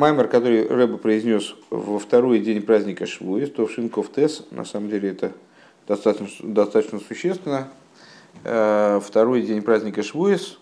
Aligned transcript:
Маймер, 0.00 0.28
который 0.28 0.66
Рэба 0.66 0.96
произнес 0.96 1.54
во 1.68 1.98
второй 1.98 2.38
день 2.38 2.62
праздника 2.62 3.04
Швуис, 3.04 3.50
то 3.50 3.66
в 3.66 3.70
Шинков 3.70 4.10
Тес, 4.10 4.46
на 4.50 4.64
самом 4.64 4.88
деле 4.88 5.10
это 5.10 5.32
достаточно, 5.86 6.54
достаточно 6.54 7.00
существенно. 7.00 7.68
Э, 8.44 8.98
второй 9.04 9.42
день 9.42 9.60
праздника 9.60 10.02
Швуис 10.02 10.58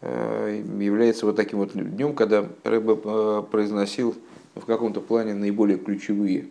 э, 0.00 0.62
является 0.80 1.26
вот 1.26 1.36
таким 1.36 1.58
вот 1.58 1.72
днем, 1.74 2.14
когда 2.14 2.48
Рэба 2.64 3.00
э, 3.04 3.42
произносил 3.50 4.14
в 4.54 4.64
каком-то 4.64 5.02
плане 5.02 5.34
наиболее 5.34 5.76
ключевые 5.76 6.46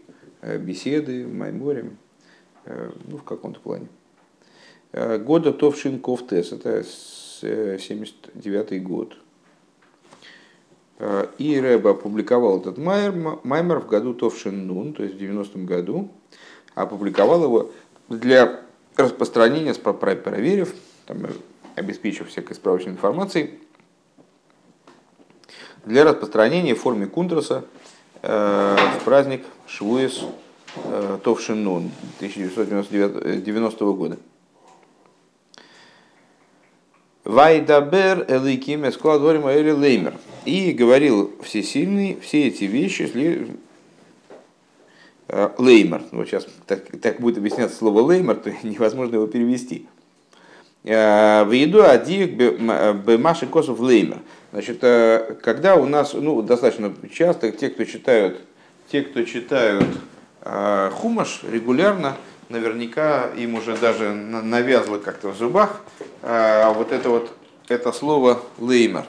беседы, 0.59 1.25
майморе, 1.25 1.93
ну, 3.07 3.17
в 3.17 3.23
каком-то 3.23 3.59
плане. 3.59 3.87
Года 4.93 5.51
Товшин 5.51 5.99
Ковтес, 5.99 6.51
это 6.51 6.83
79 6.83 8.83
год. 8.83 9.17
Э, 10.97 11.27
и 11.37 11.59
Рэба 11.59 11.91
опубликовал 11.91 12.61
этот 12.61 12.77
маймер 12.77 13.79
в 13.79 13.87
году 13.87 14.13
Товшин 14.13 14.67
Нун, 14.67 14.93
то 14.93 15.03
есть 15.03 15.15
в 15.15 15.21
90-м 15.21 15.65
году, 15.65 16.09
опубликовал 16.73 17.43
его 17.43 17.71
для 18.09 18.61
распространения, 18.95 19.73
проверив, 19.73 20.73
там, 21.05 21.17
обеспечив 21.75 22.29
всякой 22.29 22.55
справочной 22.55 22.93
информацией, 22.93 23.59
для 25.83 26.03
распространения 26.03 26.73
в 26.73 26.79
форме 26.79 27.07
кунтраса 27.07 27.65
э, 28.21 28.77
в 28.99 29.03
праздник 29.03 29.45
Швуес 29.67 30.23
э, 30.85 31.19
Товшин 31.23 31.63
Нун 31.63 31.91
1990 32.17 33.85
года. 33.93 34.17
Вайдабер 37.25 38.25
эликим 38.29 38.87
эскладорим 38.87 39.47
эли 39.47 39.71
леймер. 39.71 40.13
И 40.45 40.73
говорил 40.73 41.33
всесильный 41.41 42.19
все 42.21 42.47
эти 42.47 42.65
вещи 42.65 43.11
э, 45.27 45.49
леймер. 45.57 46.03
Вот 46.11 46.27
сейчас 46.27 46.45
так, 46.67 46.83
так 47.01 47.19
будет 47.19 47.39
объясняться 47.39 47.75
слово 47.75 48.01
леймер, 48.01 48.35
то 48.35 48.51
невозможно 48.63 49.15
его 49.15 49.25
перевести. 49.25 49.87
Э, 50.83 51.43
в 51.45 51.51
еду 51.51 51.83
адиек 51.83 52.33
бемаши 52.35 53.47
косов 53.47 53.79
леймер. 53.79 54.19
Значит, 54.51 54.83
э, 54.83 55.35
когда 55.41 55.75
у 55.75 55.87
нас, 55.87 56.13
ну, 56.13 56.39
достаточно 56.43 56.93
часто 57.11 57.51
те, 57.51 57.71
кто 57.71 57.83
читают, 57.83 58.39
те, 58.91 59.01
кто 59.01 59.23
читают 59.23 59.85
хумаш 60.43 61.41
регулярно, 61.51 62.17
наверняка 62.49 63.31
им 63.35 63.55
уже 63.55 63.75
даже 63.75 64.13
навязло 64.13 64.99
как-то 64.99 65.29
в 65.29 65.35
зубах 65.35 65.81
вот 66.21 66.91
это 66.91 67.09
вот 67.09 67.31
это 67.67 67.91
слово 67.91 68.43
леймер. 68.59 69.05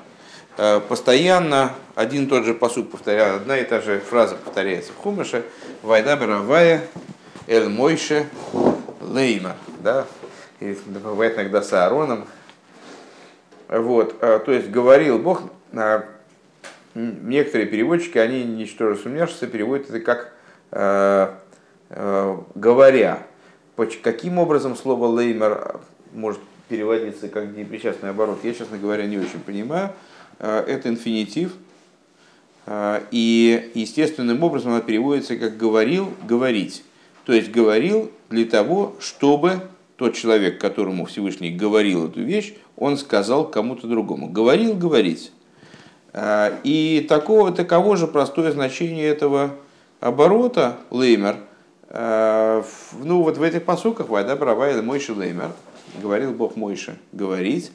Э, 0.59 0.81
постоянно 0.81 1.75
один 1.95 2.25
и 2.25 2.27
тот 2.29 2.45
же 2.45 2.55
посуд 2.55 2.91
повторяется, 2.91 3.37
одна 3.37 3.59
и 3.59 3.65
та 3.65 3.81
же 3.81 4.01
фраза 4.01 4.37
повторяется 4.37 4.93
в 4.93 4.97
Хумыше. 4.97 5.45
Вайда 5.83 6.17
Баравая, 6.17 6.83
Эль 7.47 7.69
Мойше, 7.69 8.27
Лейма. 9.03 9.57
Да? 9.81 10.07
И 10.61 10.79
бывает 10.87 11.35
иногда 11.37 11.61
с 11.61 11.73
Аароном. 11.75 12.25
Вот, 13.69 14.17
э, 14.23 14.41
то 14.45 14.53
есть 14.53 14.71
говорил 14.71 15.19
Бог, 15.19 15.43
э, 15.73 16.03
некоторые 16.95 17.67
переводчики, 17.67 18.17
они, 18.17 18.43
ничтоже 18.45 18.97
сумняшися, 18.97 19.47
переводят 19.47 19.91
это 19.91 20.01
как 20.01 20.33
говоря. 22.55 23.23
Каким 24.03 24.39
образом 24.39 24.75
слово 24.75 25.07
леймер 25.07 25.81
может 26.13 26.41
переводиться 26.69 27.29
как 27.29 27.45
непричастный 27.57 28.11
оборот, 28.11 28.41
я, 28.43 28.53
честно 28.55 28.77
говоря, 28.77 29.07
не 29.07 29.19
очень 29.19 29.39
понимаю. 29.39 29.93
Э, 30.39 30.65
это 30.67 30.89
инфинитив, 30.89 31.55
э, 32.67 33.01
и 33.11 33.71
естественным 33.75 34.43
образом 34.43 34.73
она 34.73 34.81
переводится 34.81 35.37
как 35.37 35.57
«говорил», 35.57 36.13
«говорить». 36.27 36.83
То 37.25 37.33
есть 37.33 37.51
говорил 37.51 38.11
для 38.31 38.45
того, 38.45 38.95
чтобы 39.01 39.63
тот 39.97 40.15
человек, 40.15 40.61
которому 40.61 41.07
Всевышний 41.07 41.51
говорил 41.51 42.07
эту 42.07 42.21
вещь, 42.21 42.55
он 42.77 42.99
сказал 42.99 43.49
кому-то 43.49 43.89
другому. 43.89 44.29
Говорил, 44.29 44.75
говорить. 44.75 45.33
Э, 46.13 46.59
и 46.65 47.05
такого, 47.09 47.53
таково 47.53 47.97
же 47.97 48.07
простое 48.07 48.53
значение 48.53 49.07
этого 49.07 49.57
оборота, 50.01 50.77
леймер, 50.91 51.39
ну 51.89 53.23
вот 53.23 53.39
в 53.39 53.43
этих 53.43 53.65
посуках, 53.65 54.09
Вайда 54.09 54.37
Бравайда 54.37 54.83
Мойши 54.83 55.15
Леймер, 55.15 55.53
говорил 56.03 56.33
Бог 56.33 56.57
Мойши, 56.57 56.99
говорить, 57.13 57.71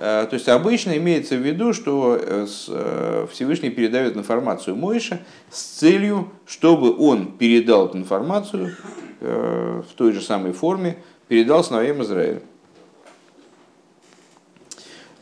то 0.00 0.30
есть 0.32 0.48
обычно 0.48 0.96
имеется 0.96 1.36
в 1.36 1.40
виду, 1.40 1.74
что 1.74 2.18
э, 2.18 2.46
э, 2.68 3.26
Всевышний 3.30 3.68
передает 3.68 4.16
информацию 4.16 4.74
Мойше 4.74 5.20
с 5.50 5.60
целью, 5.60 6.32
чтобы 6.46 6.96
он 6.96 7.32
передал 7.32 7.86
эту 7.86 7.98
информацию 7.98 8.74
в 9.20 9.84
той 9.96 10.12
же 10.12 10.22
самой 10.22 10.52
форме, 10.52 10.96
передал 11.28 11.62
сыновьям 11.62 12.02
Израиля. 12.02 12.40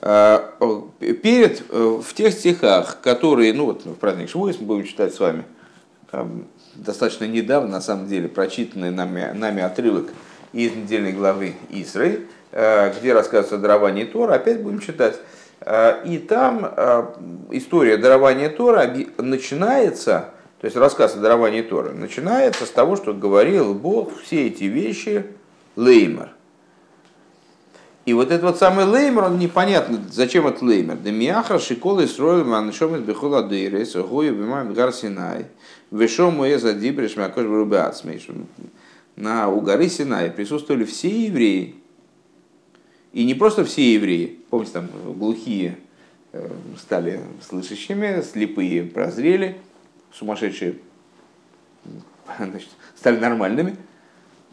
Перед, 0.00 1.68
в 1.68 2.14
тех 2.14 2.32
стихах, 2.32 3.00
которые, 3.00 3.52
ну 3.52 3.64
вот 3.64 3.84
в 3.84 3.94
праздник 3.94 4.28
Швуис 4.28 4.60
мы 4.60 4.66
будем 4.66 4.84
читать 4.84 5.12
с 5.12 5.18
вами, 5.18 5.42
достаточно 6.76 7.24
недавно, 7.24 7.72
на 7.72 7.80
самом 7.80 8.06
деле, 8.06 8.28
прочитанный 8.28 8.92
нами, 8.92 9.32
нами 9.34 9.62
отрывок 9.62 10.12
из 10.52 10.76
недельной 10.76 11.10
главы 11.10 11.56
Исраиль, 11.70 12.28
Э, 12.28 12.37
где 12.50 13.12
рассказывается 13.12 13.56
о 13.56 13.58
даровании 13.58 14.04
Тора, 14.04 14.34
опять 14.34 14.62
будем 14.62 14.80
читать. 14.80 15.16
Э, 15.60 16.02
и 16.04 16.18
там 16.18 16.72
э, 16.76 17.04
история 17.50 17.96
дарования 17.96 18.48
Тора 18.48 18.90
начинается, 19.18 20.30
то 20.60 20.64
есть 20.64 20.76
рассказ 20.76 21.16
о 21.16 21.18
даровании 21.18 21.62
Тора, 21.62 21.92
начинается 21.92 22.64
с 22.66 22.70
того, 22.70 22.96
что 22.96 23.12
говорил 23.12 23.74
Бог 23.74 24.18
все 24.20 24.46
эти 24.46 24.64
вещи 24.64 25.26
Леймер. 25.76 26.30
И 28.06 28.14
вот 28.14 28.30
этот 28.30 28.42
вот 28.42 28.58
самый 28.58 28.86
леймер, 28.86 29.24
он 29.24 29.38
непонятно, 29.38 30.02
зачем 30.10 30.46
этот 30.46 30.62
леймер. 30.62 30.96
Демиахра 30.96 31.58
шиколы 31.58 32.06
строил 32.06 32.42
маншом 32.42 32.96
из 32.96 33.02
бехола 33.02 33.42
дейрес, 33.42 33.96
гою 33.96 34.34
бимам 34.34 34.72
гар 34.72 34.94
Синай, 34.94 35.44
вешом 35.90 36.42
за 36.58 36.72
дибриш 36.72 37.16
макош 37.16 37.44
На 39.16 39.48
у 39.50 39.60
горы 39.60 39.90
Синай 39.90 40.30
присутствовали 40.30 40.84
все 40.84 41.26
евреи, 41.26 41.74
и 43.12 43.24
не 43.24 43.34
просто 43.34 43.64
все 43.64 43.94
евреи, 43.94 44.38
помните, 44.50 44.72
там 44.74 44.88
глухие 45.06 45.78
э, 46.32 46.50
стали 46.78 47.20
слышащими, 47.46 48.22
слепые 48.22 48.84
прозрели, 48.84 49.56
сумасшедшие 50.12 50.76
значит, 52.38 52.68
стали 52.96 53.18
нормальными. 53.18 53.76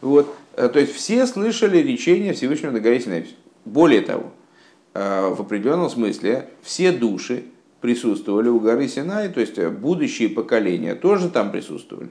Вот. 0.00 0.34
Э, 0.54 0.68
то 0.68 0.78
есть 0.78 0.94
все 0.94 1.26
слышали 1.26 1.78
речение 1.78 2.32
Всевышнего 2.32 2.70
на 2.70 2.80
горе 2.80 3.00
Синай. 3.00 3.26
Более 3.64 4.00
того, 4.00 4.32
э, 4.94 5.28
в 5.34 5.40
определенном 5.40 5.90
смысле 5.90 6.48
все 6.62 6.92
души 6.92 7.44
присутствовали 7.80 8.48
у 8.48 8.58
горы 8.58 8.88
Синай, 8.88 9.28
то 9.28 9.40
есть 9.40 9.62
будущие 9.64 10.28
поколения 10.28 10.94
тоже 10.94 11.28
там 11.28 11.52
присутствовали. 11.52 12.08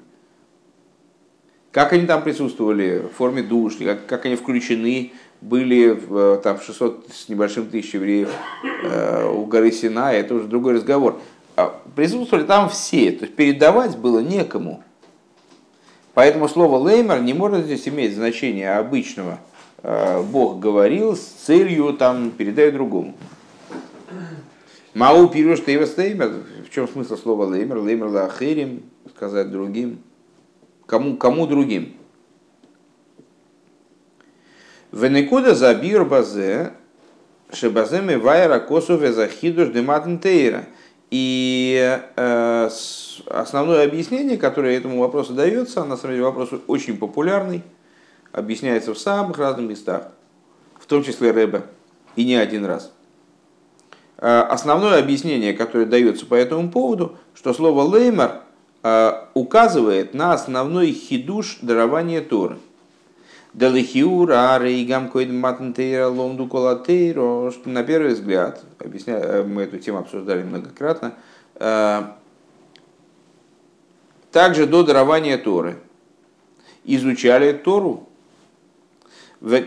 Как 1.72 1.92
они 1.92 2.06
там 2.06 2.24
присутствовали 2.24 3.00
в 3.00 3.18
форме 3.18 3.44
душ, 3.44 3.76
как, 3.76 4.06
как 4.06 4.26
они 4.26 4.38
включены 4.38 5.12
были 5.46 6.00
э, 6.10 6.40
там 6.42 6.60
600 6.60 7.08
с 7.14 7.30
небольшим 7.30 7.68
тысяч 7.68 7.94
евреев 7.94 8.30
э, 8.84 9.30
у 9.32 9.46
горы 9.46 9.72
Сина, 9.72 10.12
это 10.12 10.36
уже 10.36 10.48
другой 10.48 10.74
разговор. 10.74 11.20
А 11.56 11.80
присутствовали 11.96 12.46
там 12.46 12.70
все, 12.70 13.12
то 13.12 13.26
есть 13.26 13.36
передавать 13.36 13.98
было 13.98 14.20
некому. 14.20 14.84
Поэтому 16.14 16.50
слово 16.50 16.78
леймер 16.78 17.22
не 17.22 17.34
может 17.34 17.66
здесь 17.66 17.88
иметь 17.88 18.16
значение 18.16 18.76
обычного. 18.76 19.40
Э, 19.84 20.24
Бог 20.24 20.60
говорил 20.60 21.16
с 21.16 21.22
целью 21.22 21.94
там 21.94 22.32
передай 22.32 22.72
другому. 22.72 23.16
Мау 24.94 25.28
пируш 25.28 25.60
леймер. 25.68 26.44
В 26.66 26.74
чем 26.74 26.88
смысл 26.88 27.18
слова 27.18 27.46
леймер? 27.46 27.78
Леймер 27.78 28.08
лахерим, 28.08 28.84
сказать 29.16 29.52
другим. 29.52 30.00
Кому, 30.88 31.18
кому 31.18 31.46
другим? 31.46 31.96
Венекуда 34.96 35.56
за 35.56 35.76
бир 35.76 36.06
базе, 36.06 36.72
шебаземе 37.52 38.18
вайра 38.18 38.60
косу 38.60 38.96
везахидуш 38.96 39.68
дематнтейра. 39.68 40.68
И 41.12 42.00
э, 42.16 42.70
основное 43.28 43.86
объяснение, 43.86 44.38
которое 44.38 44.78
этому 44.78 45.02
вопросу 45.02 45.34
дается, 45.34 45.84
на 45.84 45.98
самом 45.98 46.14
деле 46.14 46.24
вопрос 46.24 46.50
очень 46.68 46.98
популярный, 46.98 47.62
объясняется 48.32 48.94
в 48.94 48.98
самых 48.98 49.38
разных 49.38 49.70
местах, 49.70 50.08
в 50.80 50.86
том 50.86 51.04
числе 51.04 51.32
Рэбе, 51.32 51.64
и 52.16 52.24
не 52.24 52.36
один 52.36 52.64
раз. 52.64 52.94
Э, 54.18 54.44
основное 54.50 54.98
объяснение, 55.00 55.54
которое 55.54 55.86
дается 55.86 56.26
по 56.26 56.36
этому 56.36 56.72
поводу, 56.72 57.18
что 57.34 57.54
слово 57.54 57.84
«леймер» 57.84 58.44
э, 58.82 59.12
указывает 59.34 60.14
на 60.14 60.32
основной 60.32 60.94
хидуш 60.94 61.58
дарования 61.62 62.22
Торы– 62.22 62.60
Далихиура, 63.56 64.60
Рейгам 64.60 65.10
Койд 65.10 65.32
Матнтейра, 65.32 66.10
Ломду 66.10 66.46
Колатейро, 66.46 67.52
что 67.52 67.70
на 67.70 67.84
первый 67.84 68.14
взгляд, 68.14 68.62
объясняю, 68.80 69.24
э, 69.24 69.44
мы 69.44 69.62
эту 69.62 69.78
тему 69.78 70.00
обсуждали 70.00 70.44
многократно, 70.44 71.14
э, 71.56 72.02
также 74.34 74.68
до 74.68 74.84
дарования 74.84 75.38
Торы, 75.38 75.78
изучали 76.84 77.54
Тору. 77.54 78.10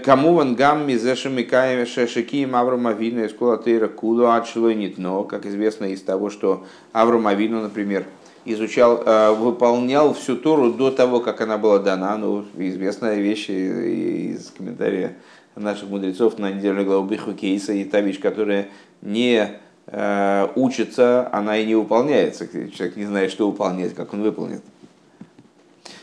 Кому 0.04 0.34
ван 0.34 0.54
гамми 0.54 0.94
зашамикаем 0.96 1.86
шашикием 1.86 2.56
Авраам 2.56 2.88
Авину 2.88 3.24
из 3.24 3.32
Кулатыра 3.32 3.88
Куду 3.88 4.30
Адшлойнит, 4.30 4.98
но, 4.98 5.24
как 5.24 5.46
известно 5.46 5.86
из 5.86 6.02
того, 6.02 6.28
что 6.28 6.66
Авраам 6.92 7.22
например, 7.22 8.04
изучал, 8.44 9.02
э, 9.04 9.32
выполнял 9.32 10.14
всю 10.14 10.36
Тору 10.36 10.72
до 10.72 10.90
того, 10.90 11.20
как 11.20 11.40
она 11.40 11.58
была 11.58 11.78
дана. 11.78 12.16
Ну, 12.16 12.44
известная 12.56 13.16
вещь 13.16 13.48
из 13.50 14.52
комментария 14.56 15.16
наших 15.56 15.88
мудрецов 15.88 16.38
на 16.38 16.52
недельную 16.52 16.86
главу 16.86 17.06
Биху 17.06 17.32
Кейса 17.32 17.72
и 17.72 17.84
та 17.84 18.00
вещь, 18.00 18.20
которая 18.20 18.68
не 19.02 19.58
э, 19.86 20.48
учится, 20.54 21.28
она 21.32 21.58
и 21.58 21.66
не 21.66 21.74
выполняется. 21.74 22.46
Человек 22.46 22.96
не 22.96 23.04
знает, 23.04 23.30
что 23.30 23.50
выполнять, 23.50 23.94
как 23.94 24.12
он 24.14 24.22
выполнит. 24.22 24.62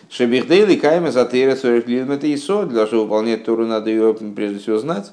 Шебихдейли 0.10 0.76
кайма 0.76 1.12
затейра 1.12 1.56
сорок 1.56 1.90
это 1.90 2.34
исо, 2.34 2.66
для 2.66 2.76
того, 2.76 2.88
чтобы 2.88 3.04
выполнять 3.04 3.44
Тору, 3.44 3.66
надо 3.66 3.90
ее 3.90 4.14
прежде 4.14 4.60
всего 4.60 4.78
знать. 4.78 5.12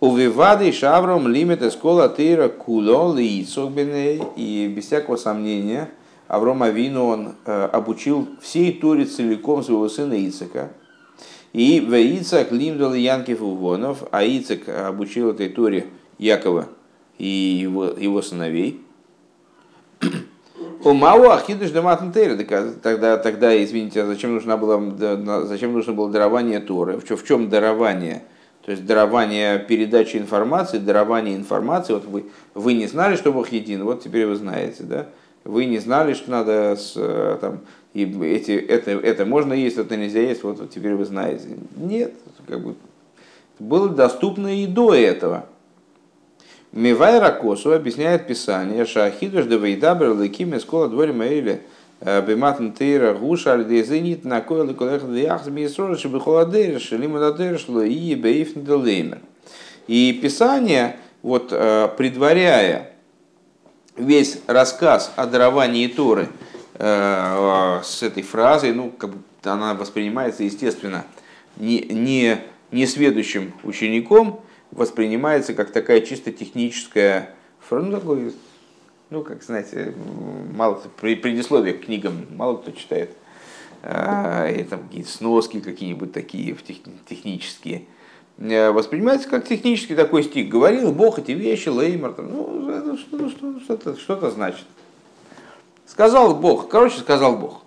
Увивады 0.00 0.72
шавром 0.72 1.28
лимит 1.28 1.62
эскола 1.62 2.08
тейра 2.08 2.48
куло 2.48 3.16
и 3.16 4.72
без 4.74 4.86
всякого 4.86 5.16
сомнения 5.16 5.88
Авром 6.26 6.62
Авину 6.62 7.06
он 7.06 7.34
э, 7.44 7.68
обучил 7.72 8.28
всей 8.40 8.72
Торе 8.72 9.04
целиком 9.04 9.62
своего 9.62 9.88
сына 9.88 10.14
Ицека. 10.14 10.70
И 11.52 11.80
в 11.80 11.94
Ицак 11.94 12.50
лимдал 12.50 12.94
Янкив 12.94 13.42
Увонов, 13.42 14.04
а 14.10 14.24
Ицек 14.24 14.68
обучил 14.68 15.30
этой 15.30 15.48
Торе 15.48 15.86
Якова 16.18 16.66
и 17.18 17.26
его, 17.26 17.84
его 17.84 18.22
сыновей. 18.22 18.80
У 20.84 20.92
Мау 20.92 21.30
Ахидыш 21.30 21.70
Даматнтейра, 21.70 22.36
тогда, 22.82 23.16
тогда, 23.18 23.62
извините, 23.62 24.02
а 24.02 24.06
зачем 24.06 24.34
нужно 24.34 24.56
было, 24.56 25.46
зачем 25.46 25.72
нужно 25.72 25.92
было 25.92 26.10
дарование 26.10 26.60
Торы? 26.60 26.98
В 26.98 27.06
чем, 27.06 27.16
в 27.16 27.24
чем 27.24 27.48
дарование? 27.48 28.24
То 28.64 28.70
есть 28.70 28.86
дарование 28.86 29.58
передачи 29.58 30.16
информации, 30.16 30.78
дарование 30.78 31.36
информации. 31.36 31.92
Вот 31.92 32.06
вы, 32.06 32.24
вы 32.54 32.74
не 32.74 32.86
знали, 32.86 33.16
что 33.16 33.32
Бог 33.32 33.50
един, 33.50 33.84
вот 33.84 34.02
теперь 34.02 34.26
вы 34.26 34.36
знаете, 34.36 34.84
да? 34.84 35.08
Вы 35.44 35.66
не 35.66 35.78
знали, 35.78 36.14
что 36.14 36.30
надо 36.30 36.74
с, 36.74 36.94
там, 37.40 37.60
и 37.92 38.04
эти, 38.22 38.52
это, 38.52 38.92
это 38.92 39.26
можно 39.26 39.52
есть, 39.52 39.76
это 39.76 39.96
нельзя 39.96 40.20
есть, 40.20 40.42
вот, 40.42 40.58
вот 40.58 40.70
теперь 40.70 40.94
вы 40.94 41.04
знаете. 41.04 41.48
Нет, 41.76 42.14
как 42.46 42.62
бы 42.62 42.74
было 43.58 43.90
доступно 43.90 44.62
и 44.62 44.66
до 44.66 44.94
этого. 44.94 45.46
Мивайра 46.72 47.30
Косу 47.30 47.72
объясняет 47.72 48.26
Писание, 48.26 48.86
Шахидуш 48.86 49.44
да 49.44 49.56
Вейдабр 49.56 50.14
Леким 50.20 50.56
Эскола 50.56 50.88
Дворе 50.88 51.12
Маэли 51.12 51.60
Бематн 52.00 52.70
Тейра 52.70 53.14
Гуша 53.14 53.54
Альдезенит 53.54 54.24
на 54.24 54.40
Койлы 54.40 54.74
Колех 54.74 55.10
Дяхс 55.12 55.46
Мисрора 55.46 55.96
Шибихоладейр 55.96 56.80
Шелимададейр 56.80 57.58
Шлои 57.58 58.14
Бейфн 58.14 58.60
Делеймер. 58.60 59.20
И 59.86 60.18
Писание, 60.22 60.96
вот 61.22 61.48
предваряя 61.48 62.94
весь 63.96 64.40
рассказ 64.46 65.12
о 65.16 65.26
даровании 65.26 65.86
Торы 65.86 66.28
э, 66.74 67.80
с 67.82 68.02
этой 68.02 68.22
фразой, 68.22 68.72
ну, 68.72 68.90
как 68.90 69.10
бы 69.10 69.18
она 69.44 69.74
воспринимается, 69.74 70.42
естественно, 70.42 71.04
не, 71.56 71.80
не, 71.80 72.38
не 72.70 72.86
сведущим 72.86 73.52
учеником, 73.62 74.40
воспринимается 74.70 75.54
как 75.54 75.70
такая 75.70 76.00
чисто 76.00 76.32
техническая 76.32 77.30
ну, 77.70 77.92
такой, 77.92 78.34
ну, 79.14 79.22
как 79.22 79.44
знаете, 79.44 79.94
мало 80.56 80.80
при 81.00 81.14
предисловие 81.14 81.74
к 81.74 81.84
книгам 81.84 82.26
мало 82.30 82.56
кто 82.56 82.72
читает, 82.72 83.16
а, 83.84 84.48
и 84.50 84.64
там 84.64 84.82
какие-то 84.82 85.08
сноски 85.08 85.60
какие-нибудь 85.60 86.12
такие 86.12 86.56
технические. 87.08 87.86
Э, 88.38 88.72
воспринимается 88.72 89.28
как 89.28 89.46
технический 89.46 89.94
такой 89.94 90.24
стих. 90.24 90.48
Говорил 90.48 90.92
Бог 90.92 91.20
эти 91.20 91.30
вещи, 91.30 91.68
Леймер, 91.68 92.16
ну, 92.18 92.68
это 92.68 92.96
что-то, 92.96 93.30
что-то, 93.60 93.96
что-то 93.96 94.30
значит. 94.32 94.64
Сказал 95.86 96.34
Бог, 96.34 96.68
короче, 96.68 96.98
сказал 96.98 97.38
Бог. 97.38 97.62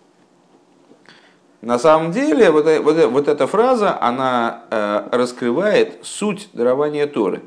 На 1.62 1.80
самом 1.80 2.12
деле, 2.12 2.52
вот, 2.52 2.68
э, 2.68 2.82
вот, 2.82 2.98
э, 2.98 3.08
вот 3.08 3.30
эта 3.30 3.48
фраза, 3.48 3.98
она 4.02 4.64
э, 4.70 5.08
раскрывает 5.14 6.00
суть 6.02 6.50
дарования 6.52 7.08
Торы. 7.08 7.42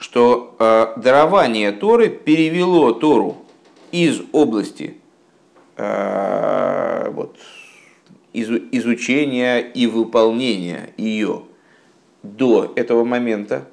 Что 0.00 0.56
э, 0.58 0.94
дарование 0.96 1.72
Торы 1.72 2.08
перевело 2.08 2.94
Тору 2.94 3.36
из 3.92 4.22
области 4.32 4.96
э, 5.76 7.10
вот, 7.10 7.36
из, 8.32 8.48
изучения 8.48 9.58
и 9.58 9.86
выполнения 9.86 10.94
ее 10.96 11.42
до 12.22 12.72
этого 12.76 13.04
момента, 13.04 13.66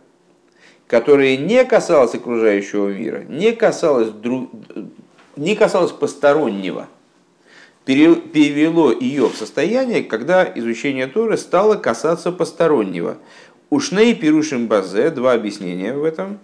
которое 0.88 1.38
не 1.38 1.64
касалось 1.64 2.14
окружающего 2.14 2.90
мира, 2.90 3.24
не 3.30 3.54
касалось, 3.54 4.10
друг, 4.10 4.50
не 5.38 5.56
касалось 5.56 5.94
постороннего, 5.94 6.88
перевело 7.86 8.92
ее 8.92 9.30
в 9.30 9.36
состояние, 9.38 10.04
когда 10.04 10.44
изучение 10.56 11.08
Торы 11.08 11.38
стало 11.38 11.76
касаться 11.76 12.34
постороннего. 12.34 13.18
Ушней 13.70 14.16
пирушим 14.16 14.68
базе, 14.68 15.10
два 15.10 15.34
объяснения 15.34 15.94
в 15.94 16.04
этом. 16.04 16.40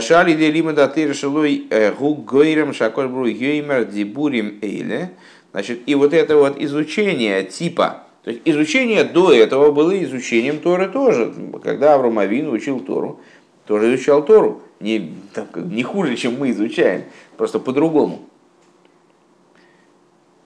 Шали 0.00 0.34
де 0.34 0.50
лима 0.50 0.72
датыр 0.72 1.14
шелой 1.14 1.66
э, 1.70 1.92
гу 1.92 2.14
гойрем 2.14 2.72
шаколь 2.72 3.08
бру 3.08 3.28
геймер 3.28 3.84
дибурим 3.84 4.58
эйле. 4.62 5.10
Значит, 5.50 5.80
и 5.86 5.94
вот 5.94 6.14
это 6.14 6.36
вот 6.36 6.60
изучение 6.60 7.44
типа 7.44 8.04
то 8.24 8.30
есть 8.30 8.42
изучение 8.44 9.04
до 9.04 9.32
этого 9.32 9.72
было 9.72 10.00
изучением 10.04 10.60
Торы 10.60 10.88
тоже. 10.88 11.34
Когда 11.62 11.94
Авраам 11.94 12.18
Авин 12.18 12.48
учил 12.48 12.80
Тору, 12.80 13.20
тоже 13.66 13.94
изучал 13.94 14.24
Тору. 14.24 14.62
Не, 14.80 15.12
так, 15.34 15.56
не 15.56 15.82
хуже, 15.82 16.16
чем 16.16 16.38
мы 16.38 16.50
изучаем, 16.50 17.04
просто 17.36 17.58
по-другому. 17.58 18.20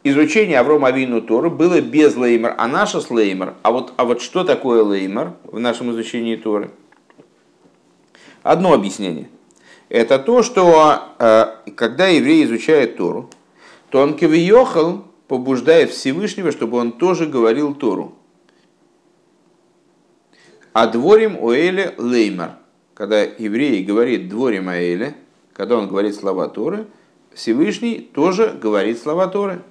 Изучение 0.08 0.61
Аврома 0.61 0.87
Авину 0.87 1.20
Торы 1.20 1.50
было 1.50 1.81
без 1.81 2.14
леймер, 2.14 2.55
а 2.56 2.69
наша 2.69 3.00
с 3.00 3.11
леймер. 3.11 3.55
А 3.64 3.73
вот, 3.73 3.93
а 3.97 4.05
вот 4.05 4.23
что 4.23 4.44
такое 4.44 4.85
леймер 4.85 5.32
в 5.43 5.58
нашем 5.58 5.91
изучении 5.91 6.37
Торы? 6.37 6.70
Одно 8.44 8.73
объяснение. 8.73 9.29
Это 9.88 10.20
то, 10.20 10.44
что 10.44 11.00
э, 11.19 11.47
когда 11.75 12.06
еврей 12.06 12.44
изучает 12.44 12.97
Тору, 12.97 13.31
то 13.91 14.00
он 14.00 14.17
кивиохал 14.17 15.02
побуждает 15.26 15.90
Всевышнего, 15.90 16.52
чтобы 16.52 16.78
он 16.78 16.92
тоже 16.92 17.26
говорил 17.26 17.75
Тору. 17.75 18.14
А 20.73 20.87
дворим 20.87 21.37
Оэле 21.45 21.97
Леймар. 21.99 22.52
Когда 22.95 23.23
еврей 23.23 23.83
говорит 23.83 24.28
дворим 24.28 24.69
Оэле, 24.69 25.16
когда 25.52 25.76
он 25.76 25.88
говорит 25.88 26.14
слова 26.14 26.49
Торы, 26.49 26.87
Всевышний 27.35 28.09
тоже 28.14 28.57
говорит 28.62 29.00
слова 29.00 29.26
Торы. 29.26 29.62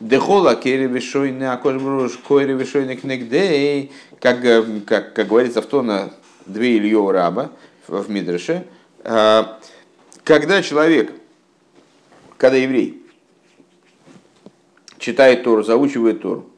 Дехола 0.00 0.56
керевишойны 0.56 1.44
акошбруш 1.44 2.18
койревишойны 2.18 2.96
кнегдей, 2.96 3.92
как, 4.20 4.40
как, 4.86 5.14
как 5.14 5.28
говорится 5.28 5.62
в 5.62 5.66
тона 5.66 6.12
две 6.46 6.78
Ильё 6.78 7.10
раба 7.12 7.52
в 7.86 8.10
Мидреше, 8.10 8.66
а, 9.04 9.58
когда 10.24 10.62
человек, 10.62 11.12
когда 12.36 12.56
еврей 12.56 13.02
читает 14.98 15.44
Тору, 15.44 15.62
заучивает 15.62 16.22
Тору. 16.22 16.50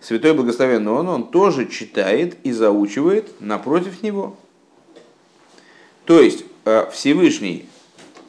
Святой 0.00 0.34
Благословенный 0.34 0.92
Он, 0.92 1.08
он 1.08 1.28
тоже 1.28 1.66
читает 1.66 2.36
и 2.42 2.52
заучивает 2.52 3.40
напротив 3.40 4.02
него. 4.02 4.36
То 6.04 6.20
есть 6.20 6.44
э, 6.66 6.86
Всевышний 6.92 7.66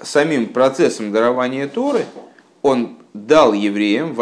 самим 0.01 0.47
процессом 0.47 1.11
дарования 1.11 1.67
Торы, 1.67 2.05
он 2.61 2.97
дал 3.15 3.53
евреям, 3.53 4.13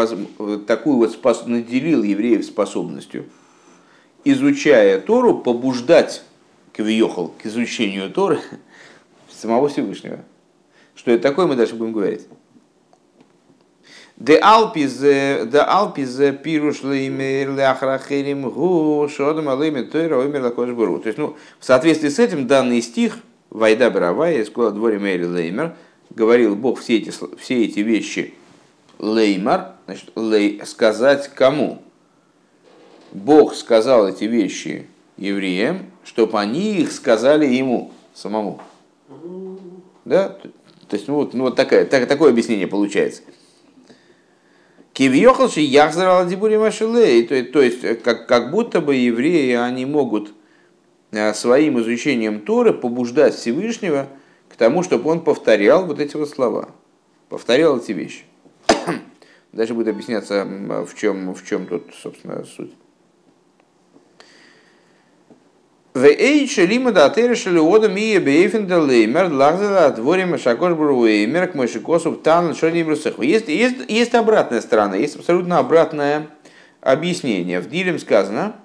такую 0.67 0.97
вот 0.97 1.11
спос... 1.11 1.45
наделил 1.47 2.03
евреев 2.03 2.45
способностью, 2.45 3.25
изучая 4.23 5.01
Тору, 5.01 5.39
побуждать 5.39 6.23
к 6.71 6.79
вьехал, 6.79 7.33
к 7.41 7.45
изучению 7.47 8.11
Торы 8.11 8.39
самого 9.29 9.67
Всевышнего. 9.67 10.19
Что 10.95 11.09
это 11.11 11.23
такое, 11.23 11.47
мы 11.47 11.55
дальше 11.55 11.73
будем 11.73 11.91
говорить. 11.91 12.27
То 20.99 21.07
есть, 21.07 21.17
ну, 21.17 21.35
в 21.59 21.65
соответствии 21.65 22.09
с 22.09 22.19
этим 22.19 22.45
данный 22.45 22.79
стих 22.83 23.17
Вайда 23.49 23.89
Бравая 23.89 24.37
из 24.37 24.51
Кула 24.51 24.69
дворе 24.69 24.99
Мэри 24.99 25.25
Леймер 25.25 25.75
говорил 26.11 26.55
Бог 26.55 26.79
все 26.79 26.97
эти, 26.97 27.11
все 27.39 27.65
эти 27.65 27.79
вещи 27.79 28.35
Леймар, 29.03 29.73
значит, 29.85 30.11
лей, 30.15 30.61
сказать 30.65 31.27
кому? 31.27 31.81
Бог 33.11 33.53
сказал 33.53 34.07
эти 34.07 34.23
вещи 34.23 34.87
евреям, 35.17 35.91
чтобы 36.05 36.39
они 36.39 36.77
их 36.77 36.91
сказали 36.91 37.45
ему 37.45 37.91
самому. 38.13 38.61
Да? 40.05 40.29
То 40.87 40.95
есть, 40.95 41.07
ну, 41.07 41.15
вот, 41.15 41.33
ну, 41.33 41.43
вот 41.43 41.55
такая, 41.55 41.85
так, 41.85 42.07
такое 42.07 42.31
объяснение 42.31 42.65
получается. 42.65 43.23
Кивьехалши 44.93 45.59
яхзарал 45.59 46.25
дибури 46.25 46.57
машилей. 46.57 47.23
То 47.43 47.61
есть, 47.61 48.01
как, 48.03 48.27
как 48.27 48.51
будто 48.51 48.79
бы 48.79 48.95
евреи, 48.95 49.53
они 49.55 49.85
могут 49.85 50.33
своим 51.33 51.79
изучением 51.81 52.39
Торы 52.39 52.73
побуждать 52.73 53.35
Всевышнего 53.35 54.07
к 54.47 54.55
тому, 54.55 54.81
чтобы 54.81 55.09
он 55.09 55.21
повторял 55.21 55.85
вот 55.85 55.99
эти 55.99 56.15
вот 56.15 56.29
слова, 56.29 56.69
повторял 57.27 57.77
эти 57.77 57.91
вещи. 57.91 58.23
Дальше 59.53 59.75
будет 59.75 59.89
объясняться, 59.89 60.45
в 60.45 60.95
чем, 60.95 61.33
в 61.35 61.45
чем 61.45 61.67
тут, 61.67 61.93
собственно, 62.01 62.43
суть. 62.43 62.73
Лима 65.93 66.91
да 66.91 67.07
терешали 67.11 67.59
ода 67.59 67.87
мия 67.87 68.19
бейфен 68.19 68.65
да 68.65 68.79
леймер 68.79 69.31
лахзала 69.31 69.91
дворим 69.91 70.39
шакош 70.39 70.73
бруэймер 70.73 71.49
к 71.49 72.23
тан 72.23 72.55
шоним 72.55 72.89
Есть, 72.89 73.47
есть, 73.47 73.77
есть 73.87 74.15
обратная 74.15 74.59
сторона, 74.59 74.95
есть 74.95 75.17
абсолютно 75.17 75.59
обратное 75.59 76.29
объяснение. 76.81 77.59
В 77.59 77.69
Дилем 77.69 77.99
сказано 77.99 78.55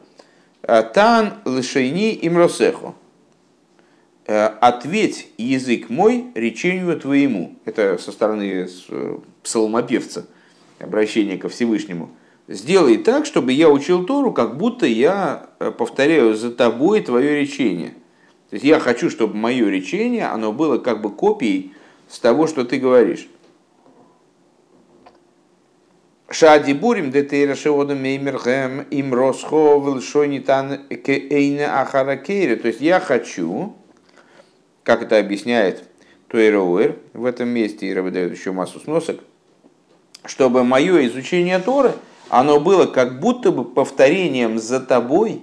«Тан 0.62 1.34
лишейни 1.44 2.18
имросеху» 2.22 2.94
«Ответь 4.26 5.28
язык 5.36 5.90
мой 5.90 6.28
речению 6.34 6.98
твоему». 6.98 7.56
Это 7.66 7.98
со 7.98 8.10
стороны 8.10 8.66
псалмопевца, 9.42 10.24
обращение 10.80 11.38
ко 11.38 11.48
Всевышнему– 11.48 12.10
сделай 12.48 12.96
так, 12.96 13.26
чтобы 13.26 13.52
я 13.52 13.68
учил 13.68 14.04
Тору, 14.04 14.32
как 14.32 14.56
будто 14.56 14.86
я 14.86 15.50
э, 15.60 15.70
повторяю 15.70 16.34
за 16.34 16.50
тобой 16.50 17.02
твое 17.02 17.40
речение. 17.40 17.90
То 18.50 18.54
есть 18.54 18.64
я 18.64 18.80
хочу, 18.80 19.10
чтобы 19.10 19.36
мое 19.36 19.68
речение, 19.68 20.26
оно 20.26 20.52
было 20.52 20.78
как 20.78 21.02
бы 21.02 21.10
копией 21.10 21.74
с 22.08 22.18
того, 22.18 22.46
что 22.46 22.64
ты 22.64 22.78
говоришь. 22.78 23.28
Шади 26.30 26.74
бурим 26.74 27.10
де 27.10 27.22
тейра 27.22 27.54
шеодам 27.54 28.02
меймерхэм 28.02 28.82
им 28.90 29.14
росхо 29.14 29.78
вэлшонитан 29.78 30.88
кейна 30.88 31.80
ахаракейра. 31.80 32.56
То 32.56 32.68
есть 32.68 32.80
я 32.80 33.00
хочу, 33.00 33.76
как 34.82 35.02
это 35.02 35.18
объясняет 35.18 35.84
Туэроуэр 36.28 36.98
в 37.14 37.24
этом 37.24 37.48
месте, 37.48 37.86
и 37.86 37.94
выдает 37.94 38.32
еще 38.32 38.52
массу 38.52 38.78
сносок, 38.78 39.20
чтобы 40.24 40.64
мое 40.64 41.06
изучение 41.06 41.58
Торы– 41.58 41.92
оно 42.28 42.60
было 42.60 42.86
как 42.86 43.20
будто 43.20 43.50
бы 43.50 43.64
повторением 43.64 44.58
за 44.58 44.80
тобой, 44.80 45.42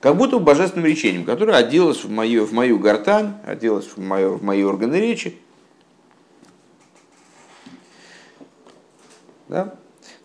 как 0.00 0.16
будто 0.16 0.38
бы 0.38 0.44
божественным 0.44 0.86
речением, 0.86 1.24
которое 1.24 1.56
оделось 1.56 2.04
в 2.04 2.10
мою, 2.10 2.44
в 2.44 2.52
мою 2.52 2.78
гортань, 2.78 3.34
оделось 3.46 3.86
в, 3.86 3.98
мою, 3.98 4.34
в 4.34 4.42
мои 4.42 4.62
органы 4.62 4.96
речи. 4.96 5.36
Да? 9.48 9.74